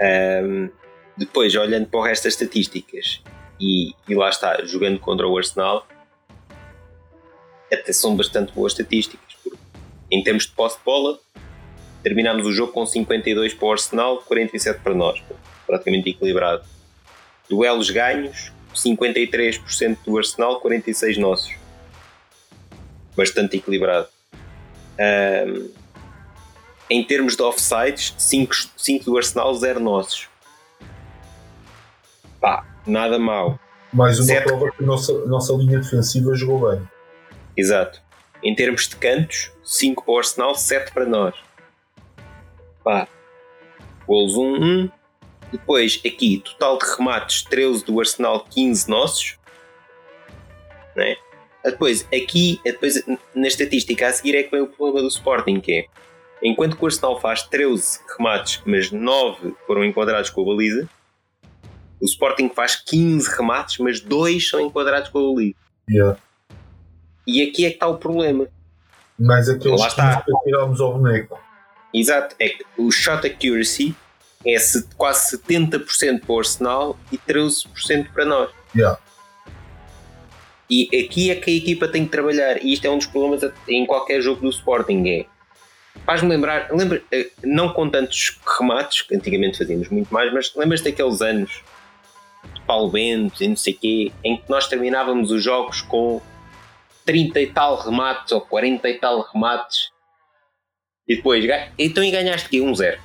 ahm, 0.00 0.68
depois 1.16 1.54
olhando 1.54 1.86
para 1.86 2.00
o 2.00 2.02
resto 2.02 2.24
das 2.24 2.32
estatísticas 2.32 3.22
e, 3.60 3.92
e 4.08 4.14
lá 4.14 4.28
está, 4.28 4.64
jogando 4.64 4.98
contra 4.98 5.26
o 5.26 5.36
Arsenal, 5.36 5.86
até 7.72 7.92
são 7.92 8.16
bastante 8.16 8.52
boas 8.52 8.72
estatísticas. 8.72 9.34
porque 9.42 9.58
Em 10.10 10.22
termos 10.22 10.46
de 10.46 10.52
posse 10.52 10.78
de 10.78 10.84
bola, 10.84 11.18
terminámos 12.02 12.46
o 12.46 12.52
jogo 12.52 12.72
com 12.72 12.84
52 12.86 13.54
para 13.54 13.66
o 13.66 13.72
Arsenal, 13.72 14.18
47 14.22 14.80
para 14.80 14.94
nós, 14.94 15.22
praticamente 15.66 16.10
equilibrado. 16.10 16.64
Duelos 17.48 17.90
ganhos, 17.90 18.52
53% 18.76 19.98
do 20.04 20.18
Arsenal, 20.18 20.60
46 20.60 21.18
nossos. 21.18 21.54
Bastante 23.16 23.56
equilibrado. 23.56 24.08
Ahm, 24.98 25.68
em 26.88 27.02
termos 27.04 27.36
de 27.36 27.42
offsides, 27.42 28.14
5 28.18 29.04
do 29.04 29.16
Arsenal, 29.16 29.54
0 29.54 29.80
nossos. 29.80 30.28
Pá, 32.40 32.64
nada 32.86 33.18
mal. 33.18 33.58
Mais 33.92 34.18
uma 34.18 34.26
Certo. 34.26 34.46
prova 34.48 34.70
que 34.70 34.82
a 34.82 34.86
nossa, 34.86 35.12
nossa 35.26 35.52
linha 35.54 35.78
defensiva 35.78 36.34
jogou 36.34 36.70
bem. 36.70 36.86
Exato. 37.56 38.00
Em 38.42 38.54
termos 38.54 38.86
de 38.88 38.96
cantos, 38.96 39.50
5 39.64 40.04
para 40.04 40.12
o 40.12 40.18
Arsenal, 40.18 40.54
7 40.54 40.92
para 40.92 41.06
nós. 41.06 41.34
Pá. 42.84 43.08
Golos 44.06 44.36
1, 44.36 44.84
1. 44.84 44.90
Depois, 45.52 46.00
aqui, 46.04 46.42
total 46.44 46.78
de 46.78 46.96
remates, 46.96 47.42
13 47.42 47.84
do 47.84 47.98
Arsenal, 48.00 48.44
15 48.50 48.90
nossos. 48.90 49.38
Né? 50.94 51.16
Depois, 51.64 52.06
aqui, 52.14 52.60
depois, 52.64 53.02
na 53.34 53.46
estatística 53.46 54.06
a 54.06 54.12
seguir 54.12 54.36
é 54.36 54.42
que 54.42 54.50
vem 54.50 54.62
o 54.62 54.68
problema 54.68 55.02
do 55.02 55.08
Sporting, 55.08 55.60
que 55.60 55.72
é 55.72 55.86
enquanto 56.42 56.76
que 56.76 56.82
o 56.82 56.86
Arsenal 56.86 57.20
faz 57.20 57.42
13 57.42 58.00
remates, 58.16 58.62
mas 58.64 58.90
9 58.90 59.54
foram 59.66 59.84
enquadrados 59.84 60.30
com 60.30 60.42
a 60.42 60.44
baliza, 60.44 60.88
o 62.00 62.04
Sporting 62.04 62.50
faz 62.50 62.76
15 62.76 63.36
remates, 63.36 63.78
mas 63.78 64.00
2 64.00 64.48
são 64.48 64.60
enquadrados 64.60 65.08
com 65.08 65.18
a 65.18 65.34
baliza. 65.34 65.56
Yeah. 65.88 66.18
E 67.26 67.42
aqui 67.42 67.64
é 67.64 67.70
que 67.70 67.74
está 67.76 67.86
o 67.86 67.98
problema. 67.98 68.46
Mais 69.18 69.48
aqueles 69.48 69.80
Lá 69.80 69.86
que 69.86 69.92
está. 69.92 70.24
nós 70.28 70.42
tirámos 70.44 70.80
ao 70.80 70.92
boneco. 70.92 71.40
Exato, 71.92 72.36
é 72.38 72.50
que 72.50 72.64
o 72.76 72.90
shot 72.90 73.26
accuracy 73.26 73.94
é 74.44 74.58
se- 74.58 74.86
quase 74.96 75.30
70% 75.38 76.20
para 76.20 76.32
o 76.34 76.38
Arsenal 76.38 76.98
e 77.12 77.18
13% 77.18 78.12
para 78.12 78.24
nós. 78.24 78.50
Yeah. 78.74 78.98
E 80.68 80.88
aqui 81.04 81.30
é 81.30 81.36
que 81.36 81.50
a 81.50 81.54
equipa 81.54 81.86
tem 81.86 82.04
que 82.04 82.10
trabalhar, 82.10 82.62
e 82.62 82.72
isto 82.72 82.84
é 82.84 82.90
um 82.90 82.98
dos 82.98 83.06
problemas 83.06 83.40
em 83.68 83.86
qualquer 83.86 84.20
jogo 84.20 84.40
do 84.40 84.50
Sporting. 84.50 85.04
É, 85.08 85.26
faz-me 86.04 86.28
lembrar, 86.28 86.68
lembra, 86.72 87.02
eh, 87.12 87.30
não 87.44 87.72
com 87.72 87.88
tantos 87.88 88.38
remates, 88.58 89.02
que 89.02 89.14
antigamente 89.14 89.58
fazíamos 89.58 89.88
muito 89.88 90.12
mais, 90.12 90.32
mas 90.32 90.52
lembras 90.56 90.80
daqueles 90.80 91.22
anos 91.22 91.62
de 92.52 92.60
Paulo 92.62 92.90
Bento 92.90 93.42
e 93.42 93.48
não 93.48 93.56
sei 93.56 93.74
quê, 93.74 94.12
em 94.24 94.36
que 94.36 94.50
nós 94.50 94.66
terminávamos 94.66 95.30
os 95.30 95.42
jogos 95.42 95.82
com 95.82 96.20
30 97.04 97.40
e 97.40 97.46
tal 97.46 97.76
remates 97.76 98.32
ou 98.32 98.40
40 98.40 98.88
e 98.88 98.98
tal 98.98 99.20
remates 99.32 99.90
e 101.08 101.14
depois, 101.14 101.44
então 101.78 102.02
e 102.02 102.10
ganhaste 102.10 102.48
aqui 102.48 102.58
1-0. 102.58 102.98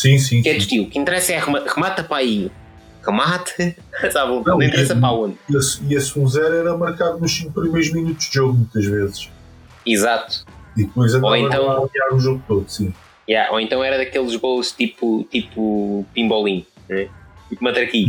Sim, 0.00 0.18
sim. 0.18 0.42
Que 0.42 0.48
é 0.50 0.52
do 0.54 0.58
estilo, 0.58 0.84
o 0.86 0.90
que 0.90 0.98
interessa 0.98 1.32
é 1.32 1.38
rema- 1.38 1.64
remata 1.66 2.02
para 2.04 2.18
aí. 2.18 2.50
Remate, 3.04 3.76
sabe, 4.12 4.32
não, 4.32 4.42
Não, 4.42 4.62
interessa 4.62 4.94
e- 4.94 5.00
para 5.00 5.12
onde. 5.12 5.36
E 5.48 5.56
esse, 5.56 5.82
e 5.84 5.94
esse 5.94 6.12
1-0 6.18 6.52
era 6.60 6.76
marcado 6.76 7.18
nos 7.18 7.34
5 7.36 7.52
primeiros 7.52 7.92
minutos 7.92 8.26
de 8.28 8.34
jogo, 8.34 8.54
muitas 8.54 8.84
vezes. 8.84 9.30
Exato. 9.86 10.44
E 10.76 10.84
depois 10.84 11.14
andava 11.14 11.38
então- 11.38 11.70
a 12.10 12.14
o 12.14 12.20
jogo 12.20 12.42
todo, 12.46 12.68
sim. 12.68 12.92
Yeah, 13.28 13.52
ou 13.52 13.60
então 13.60 13.82
era 13.84 13.96
daqueles 13.96 14.34
gols 14.36 14.72
tipo, 14.72 15.24
tipo 15.30 16.04
pimbolim, 16.12 16.66
né? 16.88 17.08
tipo 17.48 17.62
matraquinho. 17.62 18.08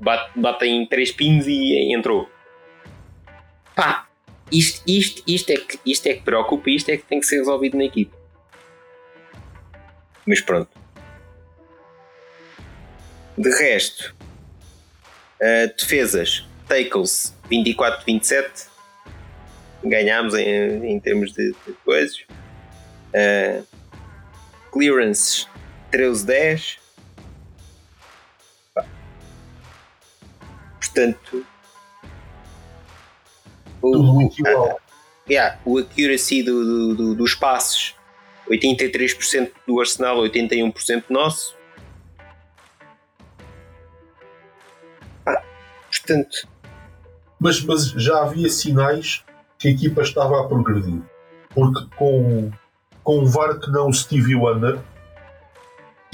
Bate, 0.00 0.30
bate 0.38 0.66
em 0.66 0.86
três 0.86 1.10
pinos 1.12 1.46
e 1.46 1.94
entrou. 1.94 2.28
Pá, 3.74 4.06
isto, 4.50 4.82
isto, 4.86 5.22
isto, 5.26 5.50
é 5.50 5.56
que, 5.56 5.78
isto 5.86 6.06
é 6.06 6.14
que 6.14 6.22
preocupa 6.22 6.68
e 6.70 6.76
isto 6.76 6.88
é 6.90 6.96
que 6.96 7.04
tem 7.04 7.20
que 7.20 7.26
ser 7.26 7.38
resolvido 7.38 7.76
na 7.76 7.84
equipe. 7.84 8.12
Mas 10.26 10.40
pronto. 10.40 10.68
De 13.42 13.50
resto, 13.58 14.14
eh, 15.40 15.66
defesas, 15.68 16.46
tackles 16.68 17.34
24-27, 17.50 18.66
ganhámos 19.84 20.34
em, 20.34 20.86
em 20.92 21.00
termos 21.00 21.32
de, 21.32 21.50
de 21.66 21.72
coisas. 21.84 22.22
Eh, 23.12 23.62
clearances 24.70 25.48
13-10. 25.90 26.78
Pá. 28.74 28.84
Portanto, 30.78 31.44
Tudo 33.80 33.98
o, 34.00 34.14
muito 34.14 34.38
igual. 34.38 34.80
yeah, 35.28 35.58
o 35.64 35.78
accuracy 35.78 36.44
do, 36.44 36.64
do- 36.64 36.94
do- 36.94 37.14
dos 37.16 37.34
passos 37.34 37.96
83% 38.48 39.50
do 39.66 39.80
Arsenal, 39.80 40.18
81% 40.18 41.04
nosso. 41.10 41.56
Portanto, 45.92 46.48
Mas, 47.38 47.62
mas 47.62 47.90
já 47.90 48.22
havia 48.22 48.48
sinais 48.48 49.24
que 49.58 49.68
a 49.68 49.70
equipa 49.70 50.02
estava 50.02 50.40
a 50.40 50.48
progredir. 50.48 51.02
Porque 51.50 51.86
com, 51.96 52.50
com 53.04 53.18
o 53.20 53.26
VAR 53.26 53.58
que 53.60 53.70
não 53.70 53.88
o 53.88 53.92
Stevie 53.92 54.34
Wonder, 54.34 54.80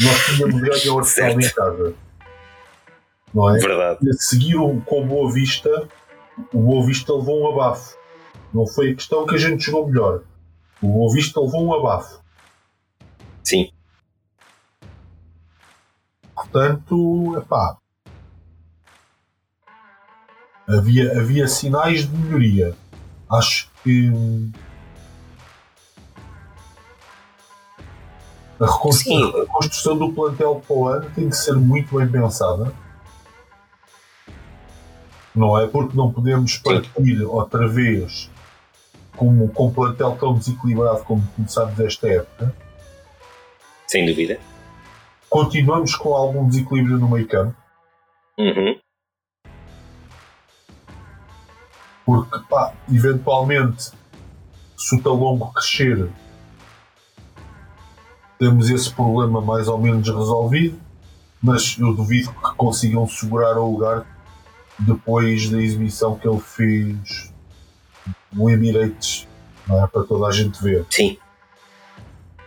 nós 0.00 0.26
tínhamos 0.26 0.61
ganho 0.61 0.94
o 0.94 0.99
Arsenal 0.99 1.38
em 1.40 1.50
casa. 1.50 1.94
Não 3.32 3.54
é? 3.54 3.58
verdade. 3.58 3.99
E 4.02 4.11
a 4.11 4.12
seguir 4.14 4.56
com 4.85 5.06
Boa 5.06 5.32
Vista, 5.32 5.88
o 6.52 6.58
Boa 6.61 6.87
Vista 6.87 7.14
levou 7.14 7.42
um 7.42 7.52
abafo. 7.52 7.97
Não 8.52 8.66
foi 8.66 8.90
a 8.90 8.94
questão 8.94 9.26
que 9.26 9.35
a 9.35 9.38
gente 9.38 9.64
jogou 9.64 9.88
melhor. 9.88 10.23
O 10.82 10.88
Boa 10.88 11.12
Vista 11.12 11.40
levou 11.40 11.66
um 11.66 11.75
abafo. 11.75 12.23
Sim, 13.44 13.70
Portanto, 16.38 17.37
epá, 17.37 17.76
havia, 20.68 21.18
havia 21.18 21.48
sinais 21.48 22.08
de 22.08 22.16
melhoria. 22.16 22.75
Acho 23.30 23.70
que 23.82 24.10
a 28.60 28.66
reconstrução, 28.66 29.32
Sim. 29.32 29.42
a 29.42 29.46
construção 29.46 29.98
do 29.98 30.12
plantel 30.12 30.62
para 30.66 30.76
o 30.76 30.88
ano 30.88 31.10
tem 31.14 31.28
que 31.28 31.37
ser 31.37 31.54
muito 31.54 31.96
bem 31.96 32.08
pensada. 32.08 32.72
Não 35.34 35.58
é? 35.58 35.66
Porque 35.66 35.96
não 35.96 36.12
podemos 36.12 36.56
partir 36.58 37.22
outra 37.22 37.68
vez 37.68 38.28
com, 39.16 39.48
com 39.48 39.66
um 39.66 39.72
plantel 39.72 40.16
tão 40.18 40.34
desequilibrado 40.34 41.04
como 41.04 41.26
começámos 41.37 41.78
esta 41.80 42.08
época. 42.08 42.54
sem 43.87 44.06
dúvida. 44.06 44.38
Continuamos 45.28 45.94
com 45.94 46.14
algum 46.14 46.48
desequilíbrio 46.48 46.98
no 46.98 47.08
meio 47.08 47.28
campo. 47.28 47.54
Uhum. 48.38 48.78
Porque, 52.08 52.38
pá, 52.48 52.72
eventualmente, 52.90 53.92
se 54.74 54.96
o 54.96 55.02
Talongo 55.02 55.52
crescer, 55.52 56.08
temos 58.38 58.70
esse 58.70 58.90
problema 58.90 59.42
mais 59.42 59.68
ou 59.68 59.76
menos 59.76 60.08
resolvido, 60.08 60.80
mas 61.42 61.76
eu 61.78 61.92
duvido 61.92 62.32
que 62.32 62.54
consigam 62.56 63.06
segurar 63.06 63.58
o 63.58 63.72
lugar 63.72 64.06
depois 64.78 65.50
da 65.50 65.60
exibição 65.60 66.18
que 66.18 66.26
ele 66.26 66.40
fez 66.40 67.30
no 68.32 68.48
Emirates, 68.48 69.28
não 69.66 69.84
é? 69.84 69.86
para 69.86 70.02
toda 70.04 70.28
a 70.28 70.32
gente 70.32 70.62
ver. 70.62 70.86
Sim. 70.88 71.18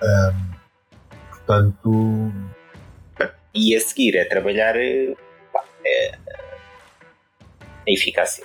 Um, 0.01 0.55
portanto. 1.29 2.31
E 3.53 3.75
a 3.75 3.79
seguir 3.79 4.15
é 4.15 4.25
trabalhar 4.25 4.73
pá, 5.53 5.63
é, 5.85 6.17
a 7.61 7.91
eficácia. 7.91 8.43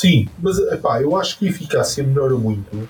Sim, 0.00 0.28
mas 0.38 0.56
epá, 0.58 1.02
eu 1.02 1.16
acho 1.16 1.36
que 1.36 1.48
a 1.48 1.50
eficácia 1.50 2.04
melhora 2.04 2.34
muito 2.36 2.88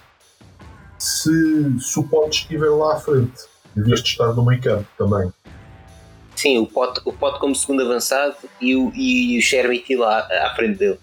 se, 0.99 1.81
se 1.81 1.99
o 1.99 2.03
pote 2.07 2.41
estiver 2.41 2.69
lá 2.69 2.97
à 2.97 3.01
frente, 3.01 3.47
em 3.75 3.83
vez 3.83 4.03
de 4.03 4.11
estar 4.11 4.35
no 4.35 4.45
meio 4.45 4.61
campo 4.61 4.87
também. 4.99 5.33
Sim, 6.37 6.59
o 6.59 6.67
pote, 6.67 7.01
o 7.07 7.13
pote 7.13 7.41
como 7.41 7.55
segundo 7.55 7.83
avançado 7.83 8.37
e 8.61 8.77
o, 8.77 8.93
e 8.95 9.39
o 9.39 9.43
Shermity 9.43 9.97
lá 9.97 10.19
à 10.19 10.55
frente 10.55 10.79
dele. 10.79 10.99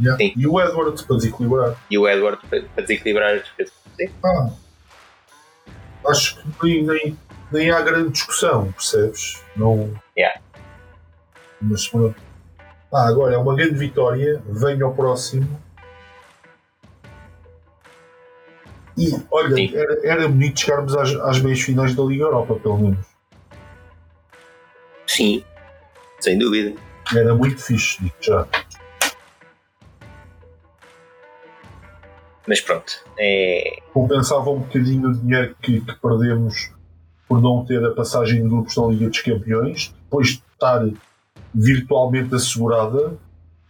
Yeah. 0.00 0.24
E 0.24 0.46
o 0.46 0.58
Edward 0.58 1.04
para 1.04 1.16
desequilibrar. 1.16 1.76
E 1.90 1.98
o 1.98 2.08
Edward 2.08 2.40
para, 2.48 2.82
desequilibrar 2.82 3.34
a 3.34 3.34
defesa. 3.34 3.72
Ah, 4.24 4.50
acho 6.08 6.42
que 6.58 6.66
nem, 6.66 6.84
nem, 6.84 7.18
nem 7.52 7.70
há 7.70 7.82
grande 7.82 8.10
discussão, 8.12 8.72
percebes? 8.72 9.42
Não. 9.54 9.94
Yeah. 10.16 10.40
Mas 11.60 11.86
pronto. 11.86 12.31
Ah, 12.92 13.08
agora 13.08 13.34
é 13.34 13.38
uma 13.38 13.56
grande 13.56 13.74
vitória, 13.74 14.42
venha 14.46 14.84
ao 14.84 14.92
próximo. 14.92 15.48
E 18.98 19.10
olha, 19.30 19.54
era, 19.74 20.06
era 20.06 20.28
bonito 20.28 20.60
chegarmos 20.60 20.94
às, 20.94 21.14
às 21.14 21.40
meias 21.40 21.62
finais 21.62 21.94
da 21.94 22.02
Liga 22.02 22.24
Europa, 22.24 22.54
pelo 22.56 22.76
menos. 22.76 23.06
Sim, 25.06 25.42
sem 26.20 26.38
dúvida. 26.38 26.78
Era 27.16 27.34
muito 27.34 27.58
fixe, 27.62 28.02
digo 28.02 28.14
já. 28.20 28.46
Mas 32.46 32.60
pronto. 32.60 32.92
É... 33.18 33.78
Compensava 33.94 34.50
um 34.50 34.60
bocadinho 34.60 35.08
o 35.08 35.14
dinheiro 35.14 35.56
que, 35.62 35.80
que 35.80 35.94
perdemos 35.94 36.70
por 37.26 37.40
não 37.40 37.64
ter 37.64 37.82
a 37.84 37.92
passagem 37.92 38.42
de 38.42 38.48
grupos 38.48 38.76
na 38.76 38.86
Liga 38.88 39.08
dos 39.08 39.22
Campeões, 39.22 39.94
depois 40.04 40.28
de 40.28 40.42
estar 40.52 40.84
virtualmente 41.54 42.34
assegurada 42.34 43.16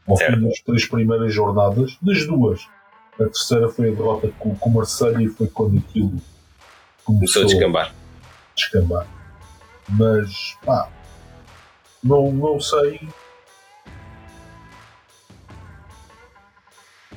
ao 0.07 0.17
certo. 0.17 0.39
fim 0.39 0.49
das 0.49 0.61
três 0.61 0.87
primeiras 0.87 1.35
jornadas, 1.35 1.97
das 2.01 2.27
duas. 2.27 2.67
A 3.15 3.25
terceira 3.25 3.69
foi 3.69 3.89
a 3.89 3.95
derrota 3.95 4.31
com, 4.39 4.55
com 4.55 4.71
o 4.71 4.75
Marseille 4.75 5.27
e 5.27 5.29
foi 5.29 5.47
quando 5.47 5.79
aquilo 5.79 6.11
começou, 7.05 7.43
começou 7.43 7.43
a 7.43 7.47
descambar. 7.47 7.95
descambar. 8.57 9.07
Mas, 9.89 10.57
pá, 10.65 10.89
não, 12.03 12.33
não 12.33 12.61
sei. 12.61 13.01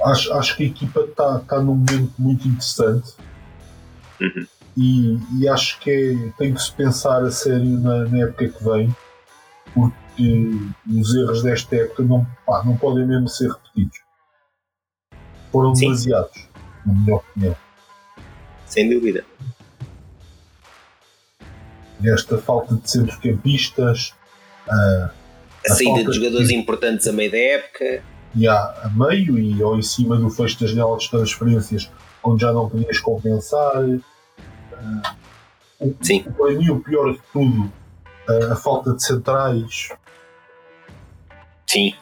Acho, 0.03 0.33
acho 0.33 0.57
que 0.57 0.63
a 0.63 0.67
equipa 0.67 0.99
está 1.01 1.39
tá 1.39 1.59
num 1.59 1.75
momento 1.75 2.13
muito 2.19 2.47
interessante 2.47 3.13
uhum. 4.21 4.45
e, 4.77 5.17
e 5.39 5.47
acho 5.47 5.79
que 5.79 5.89
é, 5.89 6.31
tem 6.37 6.53
que 6.53 6.61
se 6.61 6.71
pensar 6.73 7.23
a 7.23 7.31
sério 7.31 7.79
na, 7.79 8.05
na 8.05 8.17
época 8.19 8.49
que 8.49 8.63
vem, 8.63 8.95
porque 10.15 10.15
que 10.15 10.99
os 10.99 11.13
erros 11.13 11.43
desta 11.43 11.75
época 11.75 12.03
não, 12.03 12.25
pá, 12.45 12.63
não 12.63 12.77
podem 12.77 13.05
mesmo 13.05 13.27
ser 13.27 13.51
repetidos. 13.51 13.99
Foram 15.51 15.75
Sim. 15.75 15.87
demasiados, 15.87 16.47
na 16.85 16.93
minha 16.93 17.15
opinião. 17.15 17.55
Sem 18.65 18.89
dúvida. 18.89 19.25
Esta 22.03 22.37
falta 22.37 22.75
de 22.75 22.89
centrocampistas, 22.89 24.13
a, 24.67 24.75
a, 24.75 25.11
a 25.67 25.73
saída 25.73 26.03
de 26.03 26.17
jogadores 26.17 26.49
de... 26.49 26.55
importantes 26.55 27.07
a 27.07 27.13
meio 27.13 27.31
da 27.31 27.37
época. 27.37 28.03
E 28.35 28.47
a, 28.47 28.55
a 28.55 28.89
meio 28.89 29.37
e 29.37 29.63
ou 29.63 29.77
em 29.77 29.81
cima 29.81 30.17
do 30.17 30.29
fecho 30.29 30.59
das 30.59 30.71
janelas 30.71 31.03
de 31.03 31.11
transferências, 31.11 31.89
onde 32.23 32.41
já 32.41 32.51
não 32.51 32.69
podias 32.69 32.99
compensar. 32.99 33.85
Uh, 33.85 34.01
Sim. 36.01 36.23
Para 36.23 36.51
mim, 36.51 36.69
o 36.69 36.81
pior 36.81 37.13
de 37.13 37.21
tudo, 37.31 37.71
a, 38.27 38.53
a 38.53 38.55
falta 38.57 38.93
de 38.93 39.03
centrais 39.03 39.89
Sim. 41.67 41.93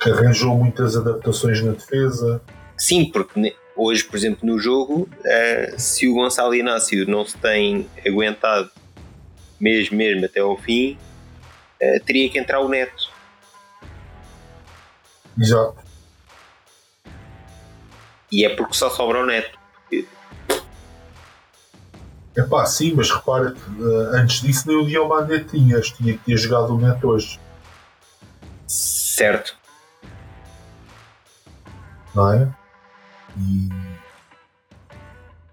Arranjou 0.00 0.56
muitas 0.56 0.96
adaptações 0.96 1.62
na 1.62 1.72
defesa. 1.72 2.40
Sim, 2.76 3.10
porque 3.10 3.56
hoje, 3.76 4.04
por 4.04 4.16
exemplo, 4.16 4.46
no 4.46 4.58
jogo, 4.58 5.02
uh, 5.02 5.78
se 5.78 6.08
o 6.08 6.14
Gonçalo 6.14 6.54
Inácio 6.54 7.08
não 7.08 7.24
se 7.24 7.36
tem 7.38 7.88
aguentado 8.06 8.70
mesmo, 9.60 9.96
mesmo 9.96 10.24
até 10.24 10.40
ao 10.40 10.56
fim, 10.56 10.96
uh, 11.82 12.04
teria 12.04 12.28
que 12.28 12.38
entrar 12.38 12.60
o 12.60 12.68
Neto. 12.68 13.10
Exato. 15.36 15.76
E 18.30 18.44
é 18.44 18.54
porque 18.54 18.74
só 18.74 18.90
sobra 18.90 19.22
o 19.22 19.26
Neto. 19.26 19.58
É 22.36 22.42
pá, 22.42 22.64
sim, 22.66 22.92
mas 22.94 23.10
repara 23.10 23.52
uh, 23.52 24.14
antes 24.14 24.40
disso 24.42 24.68
nem 24.68 24.76
o 24.76 24.86
Diomande 24.86 25.42
tinhas, 25.44 25.90
tinha 25.90 26.12
que 26.12 26.24
ter 26.24 26.36
jogado 26.36 26.74
o 26.74 26.78
Neto 26.78 27.08
hoje. 27.08 27.40
Certo. 28.68 29.56
Não 32.14 32.32
é? 32.32 32.48
E 33.38 33.68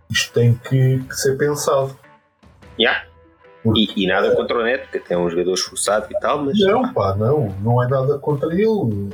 isto 0.10 0.34
tem 0.34 0.56
que, 0.56 1.00
que 1.00 1.16
ser 1.16 1.38
pensado. 1.38 1.98
Yeah. 2.78 3.06
Porque, 3.64 3.80
e, 3.80 4.04
e, 4.04 4.08
nada 4.08 4.36
contra 4.36 4.60
o 4.60 4.64
Neto, 4.64 4.84
porque 4.84 5.00
tem 5.00 5.18
um 5.18 5.30
jogador 5.30 5.54
esforçado 5.54 6.08
e 6.12 6.20
tal, 6.20 6.44
mas. 6.44 6.60
Não, 6.60 6.94
pá, 6.94 7.16
não, 7.16 7.50
não 7.62 7.84
é 7.84 7.88
nada 7.88 8.20
contra 8.20 8.54
ele. 8.54 9.10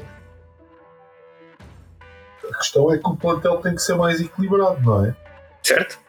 A 2.51 2.57
questão 2.57 2.91
é 2.91 2.97
que 2.97 3.07
o 3.07 3.15
plantel 3.15 3.57
tem 3.57 3.75
que 3.75 3.81
ser 3.81 3.95
mais 3.95 4.19
equilibrado, 4.19 4.81
não 4.81 5.05
é? 5.05 5.15
Certo. 5.63 5.99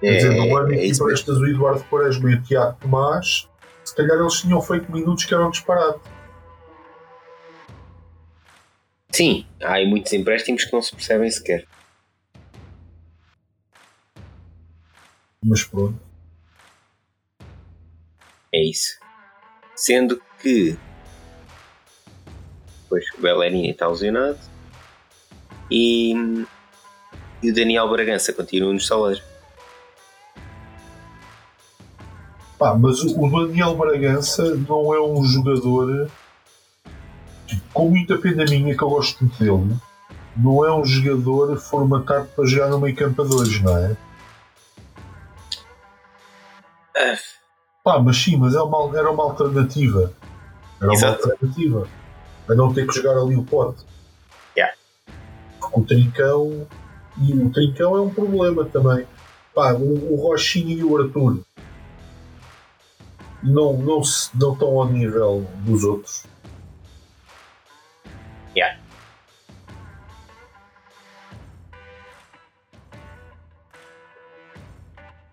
Quer 0.00 0.16
dizer, 0.16 0.34
no 0.34 0.56
ano 0.56 0.72
em 0.72 0.80
que 0.80 0.88
emprestas 0.88 1.38
o 1.38 1.46
Eduardo 1.46 1.84
Quaresma 1.84 2.30
e 2.32 2.34
o 2.34 2.42
Tiago 2.42 2.76
Tomás, 2.80 3.48
se 3.84 3.94
calhar 3.94 4.18
eles 4.18 4.40
tinham 4.40 4.60
feito 4.60 4.90
minutos 4.90 5.24
que 5.24 5.32
eram 5.32 5.50
disparados. 5.50 6.00
Sim, 9.14 9.46
há 9.62 9.74
aí 9.74 9.86
muitos 9.86 10.10
empréstimos 10.14 10.64
que 10.64 10.72
não 10.72 10.80
se 10.80 10.92
percebem 10.92 11.30
sequer. 11.30 11.66
Mas 15.44 15.64
pronto. 15.64 16.00
É 18.54 18.62
isso. 18.64 18.98
Sendo 19.76 20.22
que. 20.40 20.78
Pois 22.88 23.04
o 23.18 23.20
Bellerini 23.20 23.70
está 23.70 23.86
lesionado. 23.86 24.38
E. 25.70 26.14
E 27.42 27.50
o 27.50 27.54
Daniel 27.54 27.90
Bragança 27.90 28.32
continua 28.32 28.72
nos 28.72 28.86
salários. 28.86 29.22
Pá, 32.58 32.74
mas 32.74 33.02
o 33.02 33.28
Daniel 33.28 33.76
Bragança 33.76 34.54
não 34.54 34.94
é 34.94 35.00
um 35.02 35.24
jogador 35.24 36.08
com 37.82 37.90
muita 37.90 38.16
pena 38.16 38.44
minha 38.44 38.76
que 38.76 38.82
eu 38.82 38.90
gosto 38.90 39.24
muito 39.24 39.36
dele, 39.42 39.76
não 40.36 40.64
é 40.64 40.72
um 40.72 40.84
jogador 40.84 41.56
formatado 41.56 42.28
para 42.28 42.46
jogar 42.46 42.68
no 42.68 42.78
meio 42.78 42.94
campo 42.94 43.22
a 43.22 43.24
dois, 43.24 43.60
não 43.60 43.76
é? 43.76 43.96
é. 46.96 47.18
Pá, 47.82 47.98
mas 47.98 48.16
sim, 48.16 48.36
mas 48.36 48.54
é 48.54 48.62
uma, 48.62 48.96
era 48.96 49.10
uma 49.10 49.24
alternativa. 49.24 50.12
Era 50.80 50.92
Exato. 50.92 51.24
uma 51.24 51.32
alternativa. 51.32 51.88
A 52.48 52.54
não 52.54 52.72
ter 52.72 52.86
que 52.86 52.94
jogar 52.94 53.20
ali 53.20 53.34
o 53.34 53.42
pote. 53.42 53.84
Yeah. 54.56 54.76
Porque 55.58 55.80
o 55.80 55.84
Trincão. 55.84 56.68
E 57.20 57.34
o 57.34 57.50
Trincão 57.50 57.96
é 57.96 58.00
um 58.00 58.10
problema 58.10 58.64
também. 58.64 59.08
Pá, 59.52 59.72
o, 59.72 60.14
o 60.14 60.28
Rochinha 60.28 60.72
e 60.72 60.84
o 60.84 60.96
Arthur 60.96 61.40
não, 63.42 63.72
não, 63.72 64.02
não 64.34 64.52
estão 64.52 64.80
ao 64.80 64.88
nível 64.88 65.44
dos 65.64 65.82
outros. 65.82 66.24
Yeah. 68.56 68.78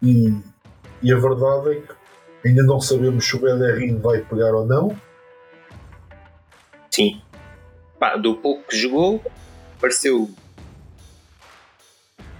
E, 0.02 0.34
e 1.02 1.14
a 1.14 1.18
verdade 1.18 1.72
é 1.72 1.82
que 1.82 2.48
ainda 2.48 2.64
não 2.64 2.80
sabemos 2.80 3.28
se 3.28 3.36
o 3.36 3.40
Bellerin 3.40 4.00
vai 4.00 4.20
pegar 4.20 4.54
ou 4.54 4.66
não. 4.66 4.96
Sim. 6.90 7.22
Pá, 8.00 8.16
do 8.16 8.36
pouco 8.36 8.68
que 8.68 8.78
jogou, 8.78 9.22
pareceu. 9.80 10.30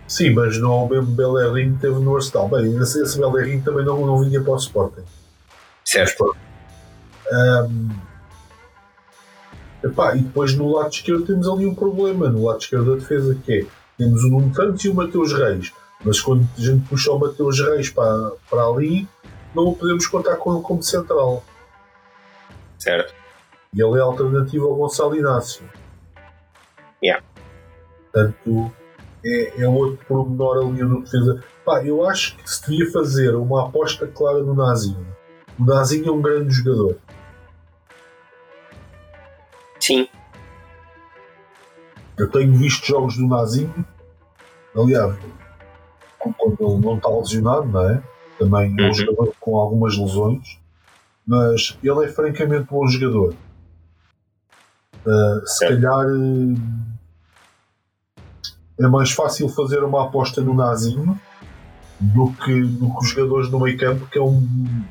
Sim, 0.08 0.32
mas 0.32 0.58
não 0.58 0.72
é 0.72 0.76
o 0.76 0.88
mesmo 0.88 1.16
Bellerin 1.16 1.76
que 1.76 1.82
teve 1.82 2.00
no 2.00 2.16
Arsenal. 2.16 2.48
Bem, 2.48 2.76
esse, 2.82 3.02
esse 3.02 3.20
Bellerin 3.20 3.62
também 3.62 3.86
não, 3.86 4.06
não 4.06 4.24
vinha 4.24 4.42
para 4.42 4.54
o 4.54 4.56
Sporting. 4.56 5.04
Certo. 5.84 6.36
Um, 7.32 7.90
epá, 9.84 10.16
e 10.16 10.22
depois 10.22 10.56
no 10.56 10.72
lado 10.72 10.92
esquerdo 10.92 11.26
temos 11.26 11.48
ali 11.48 11.66
um 11.66 11.76
problema, 11.76 12.30
no 12.30 12.46
lado 12.46 12.60
esquerdo 12.60 12.92
da 12.92 12.96
defesa, 12.98 13.36
que 13.44 13.54
é 13.54 13.66
temos 13.98 14.24
o 14.24 14.30
Nuno 14.30 14.56
Santos 14.56 14.86
e 14.86 14.90
o 14.90 14.96
Mateus 14.96 15.34
Reis. 15.34 15.74
Mas 16.04 16.22
quando 16.22 16.48
a 16.58 16.62
gente 16.62 16.88
puxa 16.88 17.12
o 17.12 17.20
Mateus 17.20 17.60
Reis 17.60 17.90
para, 17.90 18.32
para 18.50 18.64
ali, 18.64 19.06
não 19.54 19.74
podemos 19.74 20.08
contar 20.08 20.38
com 20.38 20.54
ele 20.54 20.64
como 20.64 20.82
central. 20.82 21.44
Certo. 22.78 23.14
E 23.74 23.82
ele 23.82 23.98
é 23.98 24.02
alternativo 24.02 24.68
ao 24.68 24.76
Gonçalo 24.76 25.18
Inácio. 25.18 25.70
Yeah. 27.04 27.24
Portanto, 28.12 28.72
é, 29.24 29.62
é 29.64 29.68
outro 29.68 30.00
pormenor 30.08 30.66
ali 30.66 30.82
no 30.82 31.02
defesa. 31.02 31.44
Pá, 31.66 31.84
eu 31.84 32.08
acho 32.08 32.38
que 32.38 32.50
se 32.50 32.62
devia 32.70 32.90
fazer 32.92 33.36
uma 33.36 33.68
aposta 33.68 34.08
clara 34.08 34.40
no 34.40 34.56
Nazinho. 34.56 35.06
O 35.60 35.66
Nazinho 35.66 36.08
é 36.08 36.12
um 36.12 36.22
grande 36.22 36.54
jogador. 36.54 36.98
Sim. 39.90 40.08
Eu 42.16 42.30
tenho 42.30 42.54
visto 42.54 42.86
jogos 42.86 43.18
do 43.18 43.26
Nazinho. 43.28 43.74
Aliás, 44.76 45.16
quando 46.20 46.58
ele 46.60 46.86
não 46.86 46.98
está 46.98 47.10
lesionado, 47.10 47.66
não 47.66 47.90
é? 47.90 48.04
Também 48.38 48.76
é 48.78 48.84
um 48.84 48.88
Uhum. 48.88 48.94
jogador 48.94 49.34
com 49.40 49.58
algumas 49.58 49.98
lesões. 49.98 50.60
Mas 51.26 51.76
ele 51.84 52.06
é 52.06 52.08
francamente 52.08 52.68
bom 52.70 52.86
jogador. 52.88 53.34
Uh, 55.06 55.48
se 55.48 55.58
Certo. 55.58 55.82
calhar 55.82 56.06
uh, 56.06 56.56
é 58.80 58.88
mais 58.88 59.12
fácil 59.12 59.50
fazer 59.50 59.84
uma 59.84 60.06
aposta 60.06 60.40
no 60.40 60.54
Nazinho 60.54 61.20
do 62.00 62.32
que, 62.34 62.62
do 62.64 62.92
que 62.94 63.00
os 63.00 63.10
jogadores 63.10 63.50
no 63.50 63.60
meio 63.60 63.76
campo, 63.78 64.06
que 64.06 64.20
é 64.20 64.22
um- 64.22 64.84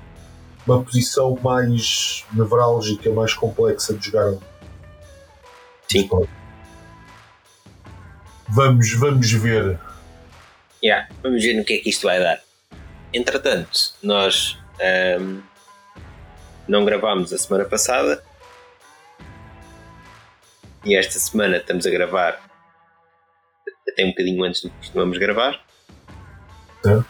uma 0.67 0.83
posição 0.83 1.39
mais 1.43 2.25
nevrálgica, 2.33 3.11
mais 3.13 3.33
complexa 3.33 3.95
de 3.95 4.07
jogar. 4.07 4.35
Sim. 5.91 6.09
Vamos, 8.49 8.93
vamos 8.95 9.31
ver. 9.33 9.79
Yeah, 10.83 11.09
vamos 11.23 11.43
ver 11.43 11.55
no 11.55 11.65
que 11.65 11.75
é 11.75 11.79
que 11.79 11.91
isto 11.91 12.07
vai 12.07 12.21
dar. 12.21 12.41
Entretanto, 13.13 13.95
nós 14.03 14.59
ahm, 14.81 15.41
não 16.69 16.85
gravámos 16.85 17.33
a 17.33 17.39
semana 17.39 17.65
passada 17.65 18.23
e 20.85 20.95
esta 20.95 21.19
semana 21.19 21.57
estamos 21.57 21.87
a 21.87 21.91
gravar 21.91 22.41
até 23.89 24.05
um 24.05 24.11
bocadinho 24.11 24.45
antes 24.45 24.63
do 24.63 24.71
que 24.71 24.77
costumamos 24.77 25.19
gravar. 25.19 25.61
Certo. 26.83 27.07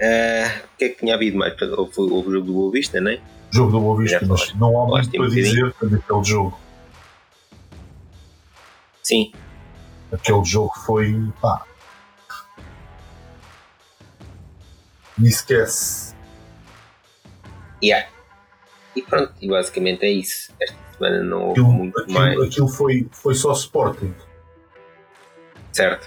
Ah, 0.00 0.62
o 0.74 0.76
que 0.76 0.84
é 0.84 0.88
que 0.90 0.98
tinha 1.00 1.14
havido 1.14 1.38
mais? 1.38 1.60
Houve, 1.60 1.92
houve 1.96 2.28
o 2.28 2.32
jogo 2.32 2.46
do 2.46 2.52
Boa 2.52 2.72
Vista, 2.72 3.00
não 3.00 3.10
é? 3.10 3.20
Jogo 3.50 3.72
do 3.72 3.80
Boa 3.80 3.98
Vista, 3.98 4.20
mas 4.26 4.54
não 4.54 4.80
há 4.80 4.86
muito 4.86 5.10
para 5.10 5.22
um 5.22 5.28
dizer 5.28 5.74
sobre 5.78 5.98
aquele 5.98 6.24
jogo. 6.24 6.58
Sim, 9.08 9.32
Aquele 10.12 10.44
jogo 10.44 10.74
foi. 10.84 11.14
pá. 11.40 11.64
Me 15.16 15.28
esquece. 15.30 16.14
yeah. 17.82 18.06
E 18.94 19.00
pronto, 19.00 19.32
e 19.40 19.48
basicamente 19.48 20.04
é 20.04 20.10
isso. 20.10 20.52
Esta 20.60 20.76
semana 20.92 21.22
não 21.22 21.38
houve 21.48 21.52
Aquilo, 21.60 21.72
muito 21.72 22.00
aquilo, 22.00 22.18
mais. 22.18 22.40
aquilo 22.40 22.68
foi, 22.68 23.08
foi 23.12 23.34
só 23.34 23.52
Sporting. 23.52 24.14
Certo. 25.72 26.06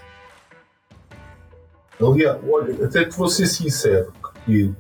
Aliás, 2.00 2.40
olha, 2.48 2.86
até 2.86 3.06
te 3.06 3.16
vou 3.18 3.30
ser 3.30 3.48
sincero, 3.48 4.14
que 4.46 4.72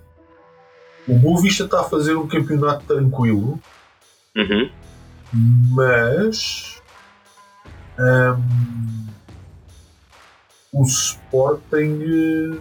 o 1.07 1.17
Boa 1.17 1.41
Vista 1.41 1.63
está 1.65 1.81
a 1.81 1.83
fazer 1.85 2.15
um 2.15 2.27
campeonato 2.27 2.85
tranquilo, 2.85 3.59
Uhum. 4.35 4.71
mas 5.73 6.80
hum, 8.01 9.07
o 10.73 10.83
Sporting 10.83 12.59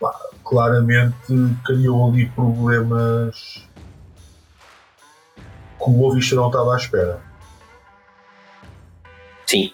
pá, 0.00 0.18
claramente 0.44 1.32
criou 1.64 2.10
ali 2.10 2.28
problemas 2.30 3.68
que 5.78 5.90
o 5.90 5.92
Boa 5.92 6.14
Vista 6.14 6.34
não 6.36 6.46
estava 6.46 6.74
à 6.74 6.76
espera. 6.76 7.20
Sim. 9.46 9.72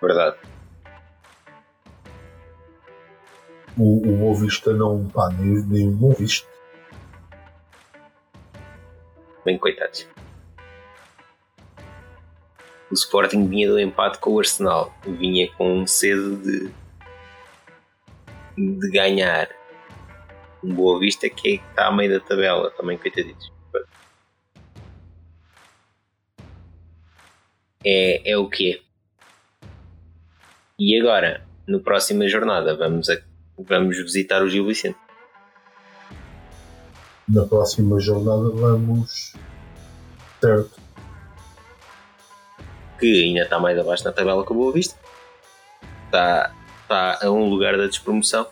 Verdade. 0.00 0.36
O, 3.76 3.98
o 3.98 4.16
Boa 4.16 4.34
Vista 4.34 4.72
não, 4.72 5.06
pá, 5.08 5.28
nem, 5.30 5.62
nem 5.64 5.88
o 5.88 5.92
Boa 5.92 6.14
Vista. 6.14 6.48
Bem 9.48 9.56
coitados. 9.56 10.06
O 12.90 12.92
Sporting 12.92 13.48
vinha 13.48 13.66
do 13.66 13.80
empate 13.80 14.18
com 14.18 14.32
o 14.34 14.38
Arsenal. 14.38 14.94
Vinha 15.06 15.50
com 15.52 15.86
sede 15.86 16.36
de, 16.36 16.70
de 18.58 18.90
ganhar. 18.90 19.48
Um 20.62 20.74
Boa 20.74 21.00
Vista 21.00 21.30
que 21.30 21.54
é- 21.54 21.56
que 21.56 21.64
está 21.70 21.86
a 21.86 21.90
meio 21.92 22.12
da 22.12 22.20
tabela. 22.26 22.70
Também 22.72 22.98
coitaditos. 22.98 23.50
É, 27.82 28.32
é 28.32 28.36
o 28.36 28.50
que 28.50 28.74
é. 28.74 28.80
E 30.78 31.00
agora, 31.00 31.42
na 31.66 31.78
próxima 31.78 32.28
jornada, 32.28 32.76
vamos, 32.76 33.08
a- 33.08 33.22
vamos 33.58 33.96
visitar 33.96 34.42
o 34.42 34.50
Gil 34.50 34.66
Vicente. 34.66 34.98
Na 37.28 37.44
próxima 37.44 38.00
jornada 38.00 38.48
vamos. 38.50 39.34
Certo. 40.40 40.80
que 42.98 43.24
ainda 43.24 43.42
está 43.42 43.58
mais 43.60 43.78
abaixo 43.78 44.04
na 44.04 44.12
tabela 44.12 44.44
que 44.44 44.52
o 44.52 44.54
Boa 44.54 44.72
Vista. 44.72 44.96
Está, 46.06 46.52
está 46.82 47.18
a 47.22 47.30
um 47.30 47.48
lugar 47.48 47.76
da 47.76 47.86
despromoção. 47.86 48.46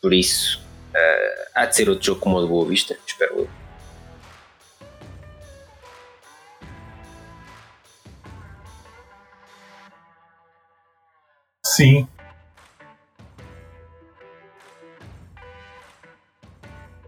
Por 0.00 0.14
isso, 0.14 0.62
eh, 0.94 1.48
há 1.54 1.66
de 1.66 1.76
ser 1.76 1.88
outro 1.90 2.06
jogo 2.06 2.20
como 2.20 2.38
o 2.38 2.40
do 2.40 2.48
Boa 2.48 2.66
Vista, 2.66 2.96
espero 3.06 3.40
eu. 3.40 3.48
Sim. 11.64 12.08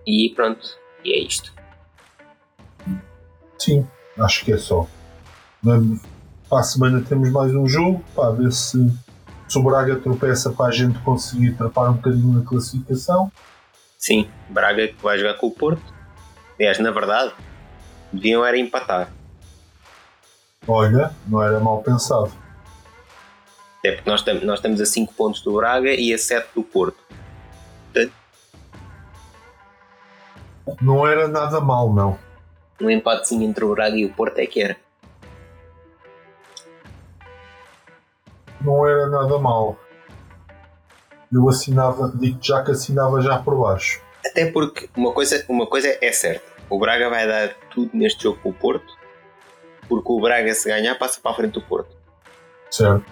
E 0.06 0.30
pronto, 0.34 0.76
e 1.04 1.12
é 1.12 1.24
isto. 1.24 1.52
Sim, 3.58 3.86
acho 4.18 4.44
que 4.44 4.52
é 4.52 4.58
só. 4.58 4.86
Para 6.48 6.60
a 6.60 6.62
semana 6.62 7.00
temos 7.00 7.30
mais 7.30 7.54
um 7.54 7.66
jogo 7.66 8.04
para 8.14 8.32
ver 8.32 8.52
se, 8.52 8.78
se 9.48 9.58
o 9.58 9.62
Braga 9.62 9.96
tropeça 9.96 10.50
para 10.50 10.66
a 10.66 10.72
gente 10.72 10.98
conseguir 11.00 11.56
trapar 11.56 11.90
um 11.90 11.94
bocadinho 11.94 12.38
na 12.38 12.44
classificação. 12.44 13.30
Sim, 13.98 14.28
Braga 14.48 14.88
que 14.88 15.00
vai 15.02 15.16
jogar 15.18 15.34
com 15.34 15.46
o 15.46 15.50
Porto. 15.52 15.82
Aliás, 16.58 16.78
na 16.80 16.90
verdade, 16.90 17.32
deviam 18.12 18.44
era 18.44 18.58
empatar. 18.58 19.12
Olha, 20.66 21.12
não 21.26 21.42
era 21.42 21.60
mal 21.60 21.80
pensado. 21.82 22.32
Até 23.78 23.92
porque 23.92 24.10
nós, 24.10 24.24
nós 24.42 24.58
estamos 24.58 24.80
a 24.80 24.86
5 24.86 25.14
pontos 25.14 25.42
do 25.42 25.54
Braga 25.54 25.92
e 25.94 26.12
a 26.12 26.18
7 26.18 26.48
do 26.54 26.62
Porto. 26.62 27.02
Não 30.80 31.06
era 31.06 31.28
nada 31.28 31.60
mal, 31.60 31.92
não. 31.92 32.18
Um 32.80 32.90
empatezinho 32.90 33.42
entre 33.48 33.64
o 33.64 33.74
Braga 33.74 33.96
e 33.96 34.04
o 34.04 34.12
Porto 34.12 34.38
é 34.38 34.46
que 34.46 34.62
era. 34.62 34.76
Não 38.60 38.86
era 38.86 39.06
nada 39.08 39.38
mal. 39.38 39.76
Eu 41.32 41.48
assinava, 41.48 42.12
digo 42.14 42.38
já 42.42 42.62
que 42.62 42.70
assinava 42.72 43.20
já 43.20 43.38
por 43.38 43.58
baixo. 43.58 44.00
Até 44.24 44.50
porque 44.50 44.88
uma 44.96 45.12
coisa, 45.12 45.44
uma 45.48 45.66
coisa 45.66 45.98
é 46.00 46.12
certa: 46.12 46.46
o 46.70 46.78
Braga 46.78 47.08
vai 47.10 47.26
dar 47.26 47.54
tudo 47.70 47.90
neste 47.94 48.22
jogo 48.24 48.38
com 48.40 48.50
o 48.50 48.54
Porto, 48.54 48.96
porque 49.88 50.12
o 50.12 50.20
Braga, 50.20 50.54
se 50.54 50.68
ganhar, 50.68 50.94
passa 50.96 51.20
para 51.20 51.32
a 51.32 51.34
frente 51.34 51.54
do 51.54 51.62
Porto. 51.62 51.96
Certo? 52.70 53.04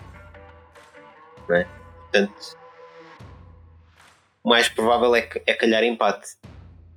Portanto, 1.47 2.57
o 4.45 4.49
mais 4.49 4.69
provável 4.69 5.15
é, 5.17 5.23
que- 5.23 5.43
é 5.47 5.55
calhar 5.55 5.83
empate. 5.83 6.37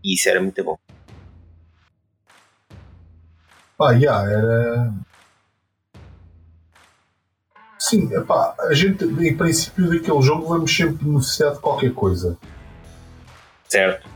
E 0.04 0.16
isso 0.16 0.30
era 0.30 0.42
muito 0.42 0.64
bom. 0.64 0.78
Pá, 3.78 3.98
já, 3.98 4.24
era. 4.24 4.94
Sim, 7.80 8.14
epá, 8.16 8.56
a 8.60 8.74
gente, 8.74 9.04
em 9.04 9.36
princípio, 9.36 9.90
daquele 9.90 10.22
jogo 10.22 10.48
vamos 10.48 10.74
sempre 10.74 11.04
beneficiar 11.04 11.54
de 11.54 11.60
qualquer 11.60 11.94
coisa, 11.94 12.38
Certo? 13.68 14.08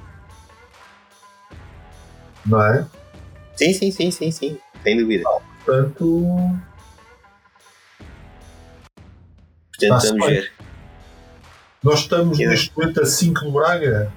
não 2.46 2.62
é? 2.62 2.88
Sim, 3.58 3.74
sim, 3.74 3.92
sim, 3.92 4.12
sim, 4.12 4.32
sim. 4.32 4.60
Sem 4.84 4.98
dúvida. 4.98 5.24
Portanto, 5.66 6.58
Portanto, 9.78 10.08
vamos 10.08 10.26
ver. 10.28 10.54
Nós 11.84 12.00
estamos 12.00 12.38
neste 12.38 12.78
momento 12.78 13.02
a 13.02 13.06
5 13.06 13.42
do 13.42 13.52
Braga. 13.52 14.12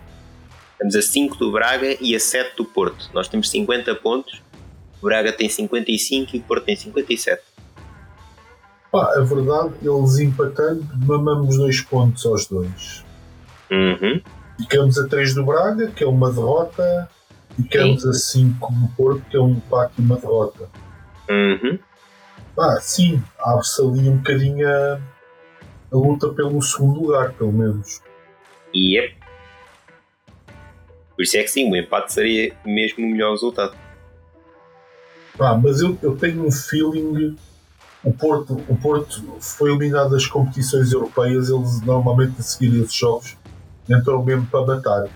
Estamos 0.81 0.97
a 0.97 1.03
5 1.03 1.37
do 1.37 1.53
Braga 1.53 1.99
e 2.01 2.17
a 2.17 2.19
7 2.19 2.57
do 2.57 2.65
Porto. 2.65 3.11
Nós 3.13 3.29
temos 3.29 3.51
50 3.51 3.97
pontos. 3.97 4.41
O 5.03 5.05
Braga 5.05 5.31
tem 5.31 5.47
55 5.47 6.35
e 6.35 6.39
o 6.39 6.43
Porto 6.43 6.65
tem 6.65 6.75
57. 6.75 7.43
Pá, 8.91 9.13
a 9.15 9.21
verdade, 9.21 9.75
eles 9.83 10.19
empatando, 10.19 10.83
mamamos 11.07 11.59
dois 11.59 11.83
pontos 11.83 12.25
aos 12.25 12.47
dois. 12.47 13.05
Uhum. 13.71 14.23
Ficamos 14.59 14.97
a 14.97 15.07
3 15.07 15.35
do 15.35 15.45
Braga, 15.45 15.89
que 15.89 16.03
é 16.03 16.07
uma 16.07 16.33
derrota. 16.33 17.11
Ficamos 17.57 18.01
sim. 18.01 18.09
a 18.09 18.13
5 18.15 18.73
do 18.73 18.89
Porto, 18.97 19.23
que 19.31 19.37
é 19.37 19.41
um 19.41 19.51
empate 19.51 19.93
e 19.99 20.01
uma 20.01 20.17
derrota. 20.17 20.71
Uhum. 21.29 21.79
Pá, 22.57 22.81
sim, 22.81 23.23
abre-se 23.39 23.83
ali 23.83 24.09
um 24.09 24.17
bocadinho 24.17 24.67
a, 24.67 24.99
a 25.93 25.97
luta 25.97 26.31
pelo 26.31 26.63
segundo 26.63 27.03
lugar, 27.03 27.35
pelo 27.35 27.53
menos. 27.53 28.01
Yep. 28.75 29.20
Por 31.21 31.25
isso 31.25 31.37
é 31.37 31.43
que 31.43 31.49
sim, 31.49 31.71
o 31.71 31.77
empate 31.77 32.15
seria 32.15 32.57
mesmo 32.65 33.05
o 33.05 33.11
melhor 33.11 33.33
resultado. 33.33 33.77
Pá, 35.37 35.53
mas 35.55 35.83
eu, 35.83 35.99
eu 36.01 36.17
tenho 36.17 36.47
um 36.47 36.51
feeling. 36.51 37.37
O 38.03 38.11
Porto, 38.11 38.55
o 38.67 38.75
Porto 38.75 39.23
foi 39.39 39.71
eliminado 39.71 40.13
das 40.13 40.27
competições 40.27 40.91
europeias, 40.93 41.51
eles 41.51 41.83
normalmente 41.83 42.37
a 42.39 42.43
seguir 42.43 42.75
esses 42.81 42.95
jogos 42.95 43.37
entram 43.87 44.25
mesmo 44.25 44.47
para 44.47 44.65
matar. 44.65 45.09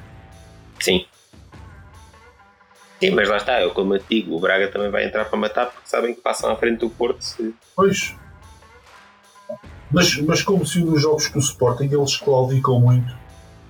Sim. 0.78 1.06
Sim, 3.00 3.10
mas 3.12 3.26
lá 3.26 3.38
está, 3.38 3.62
eu 3.62 3.70
como 3.70 3.94
eu 3.94 3.98
te 3.98 4.20
digo, 4.20 4.36
o 4.36 4.40
Braga 4.40 4.68
também 4.68 4.90
vai 4.90 5.06
entrar 5.06 5.24
para 5.24 5.38
matar 5.38 5.70
porque 5.70 5.88
sabem 5.88 6.14
que 6.14 6.20
passam 6.20 6.50
à 6.50 6.56
frente 6.56 6.80
do 6.80 6.90
Porto. 6.90 7.22
Se... 7.22 7.54
Pois. 7.74 8.14
Mas, 9.90 10.14
mas 10.18 10.42
como 10.42 10.66
se 10.66 10.84
nos 10.84 11.00
jogos 11.00 11.28
com 11.28 11.38
o 11.38 11.42
Sporting 11.42 11.88
eles 11.90 12.14
claudicam 12.18 12.78
muito 12.78 13.16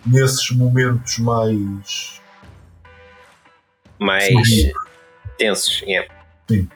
nesses 0.05 0.51
momentos 0.51 1.17
mais. 1.21 2.24
Mais 3.99 4.49
Sim. 4.49 4.73
tensos. 5.39 5.83
Yeah. 5.83 6.13
Sim. 6.49 6.69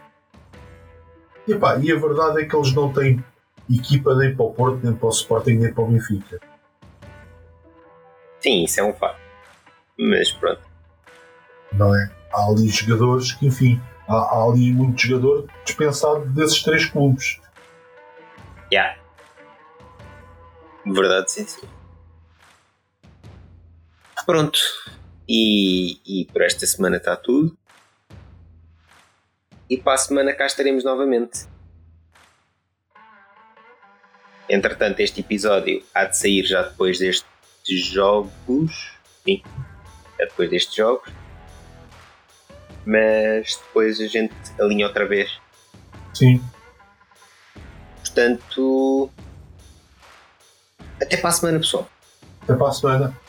E, 1.47 1.55
pá, 1.55 1.79
e 1.79 1.91
a 1.91 1.97
verdade 1.97 2.43
é 2.43 2.45
que 2.45 2.55
eles 2.55 2.73
não 2.75 2.93
têm 2.93 3.25
equipa 3.71 4.15
nem 4.15 4.35
para 4.35 4.45
o 4.45 4.53
Porto, 4.53 4.81
nem 4.85 4.95
para 4.95 5.07
o 5.07 5.11
Sporting, 5.11 5.55
nem 5.55 5.73
para 5.73 5.85
o 5.85 5.89
Benfica. 5.89 6.41
Sim, 8.41 8.65
isso 8.65 8.81
é 8.81 8.85
um 8.85 8.93
fato. 8.93 9.19
Mas 9.99 10.31
pronto. 10.33 10.61
Não 11.73 11.95
é? 11.95 12.11
Há 12.33 12.47
ali 12.47 12.69
jogadores 12.69 13.33
que, 13.33 13.47
enfim, 13.47 13.81
há, 14.09 14.15
há 14.15 14.45
ali 14.45 14.73
muito 14.73 15.01
jogador 15.01 15.47
dispensado 15.65 16.27
desses 16.27 16.63
três 16.63 16.87
clubes. 16.87 17.41
Já. 18.71 18.81
Yeah. 18.81 19.01
Verdade, 20.87 21.31
sim, 21.31 21.47
sim. 21.47 21.67
Pronto. 24.25 24.59
E, 25.29 26.01
e 26.07 26.25
por 26.27 26.43
esta 26.43 26.67
semana 26.67 26.97
está 26.97 27.15
tudo. 27.17 27.57
E 29.69 29.77
para 29.77 29.95
a 29.95 29.99
semana 29.99 30.33
cá 30.33 30.47
estaremos 30.47 30.83
novamente. 30.83 31.47
Entretanto, 34.49 35.01
este 35.01 35.21
episódio 35.21 35.85
há 35.95 36.07
de 36.07 36.17
sair 36.17 36.47
já 36.47 36.63
depois 36.63 36.99
destes 36.99 37.29
jogos. 37.69 38.97
Sim, 39.23 39.43
é 40.19 40.25
depois 40.25 40.49
destes 40.49 40.75
jogos. 40.75 41.13
Mas 42.87 43.57
depois 43.57 44.01
a 44.01 44.07
gente 44.07 44.35
alinha 44.59 44.87
outra 44.87 45.07
vez. 45.07 45.31
Sim. 46.15 46.43
Portanto, 48.01 49.11
até 50.99 51.19
para 51.19 51.29
a 51.29 51.33
semana, 51.33 51.59
pessoal. 51.59 51.87
Até 52.43 52.55
para 52.55 52.69
a 52.69 52.73
semana. 52.73 53.28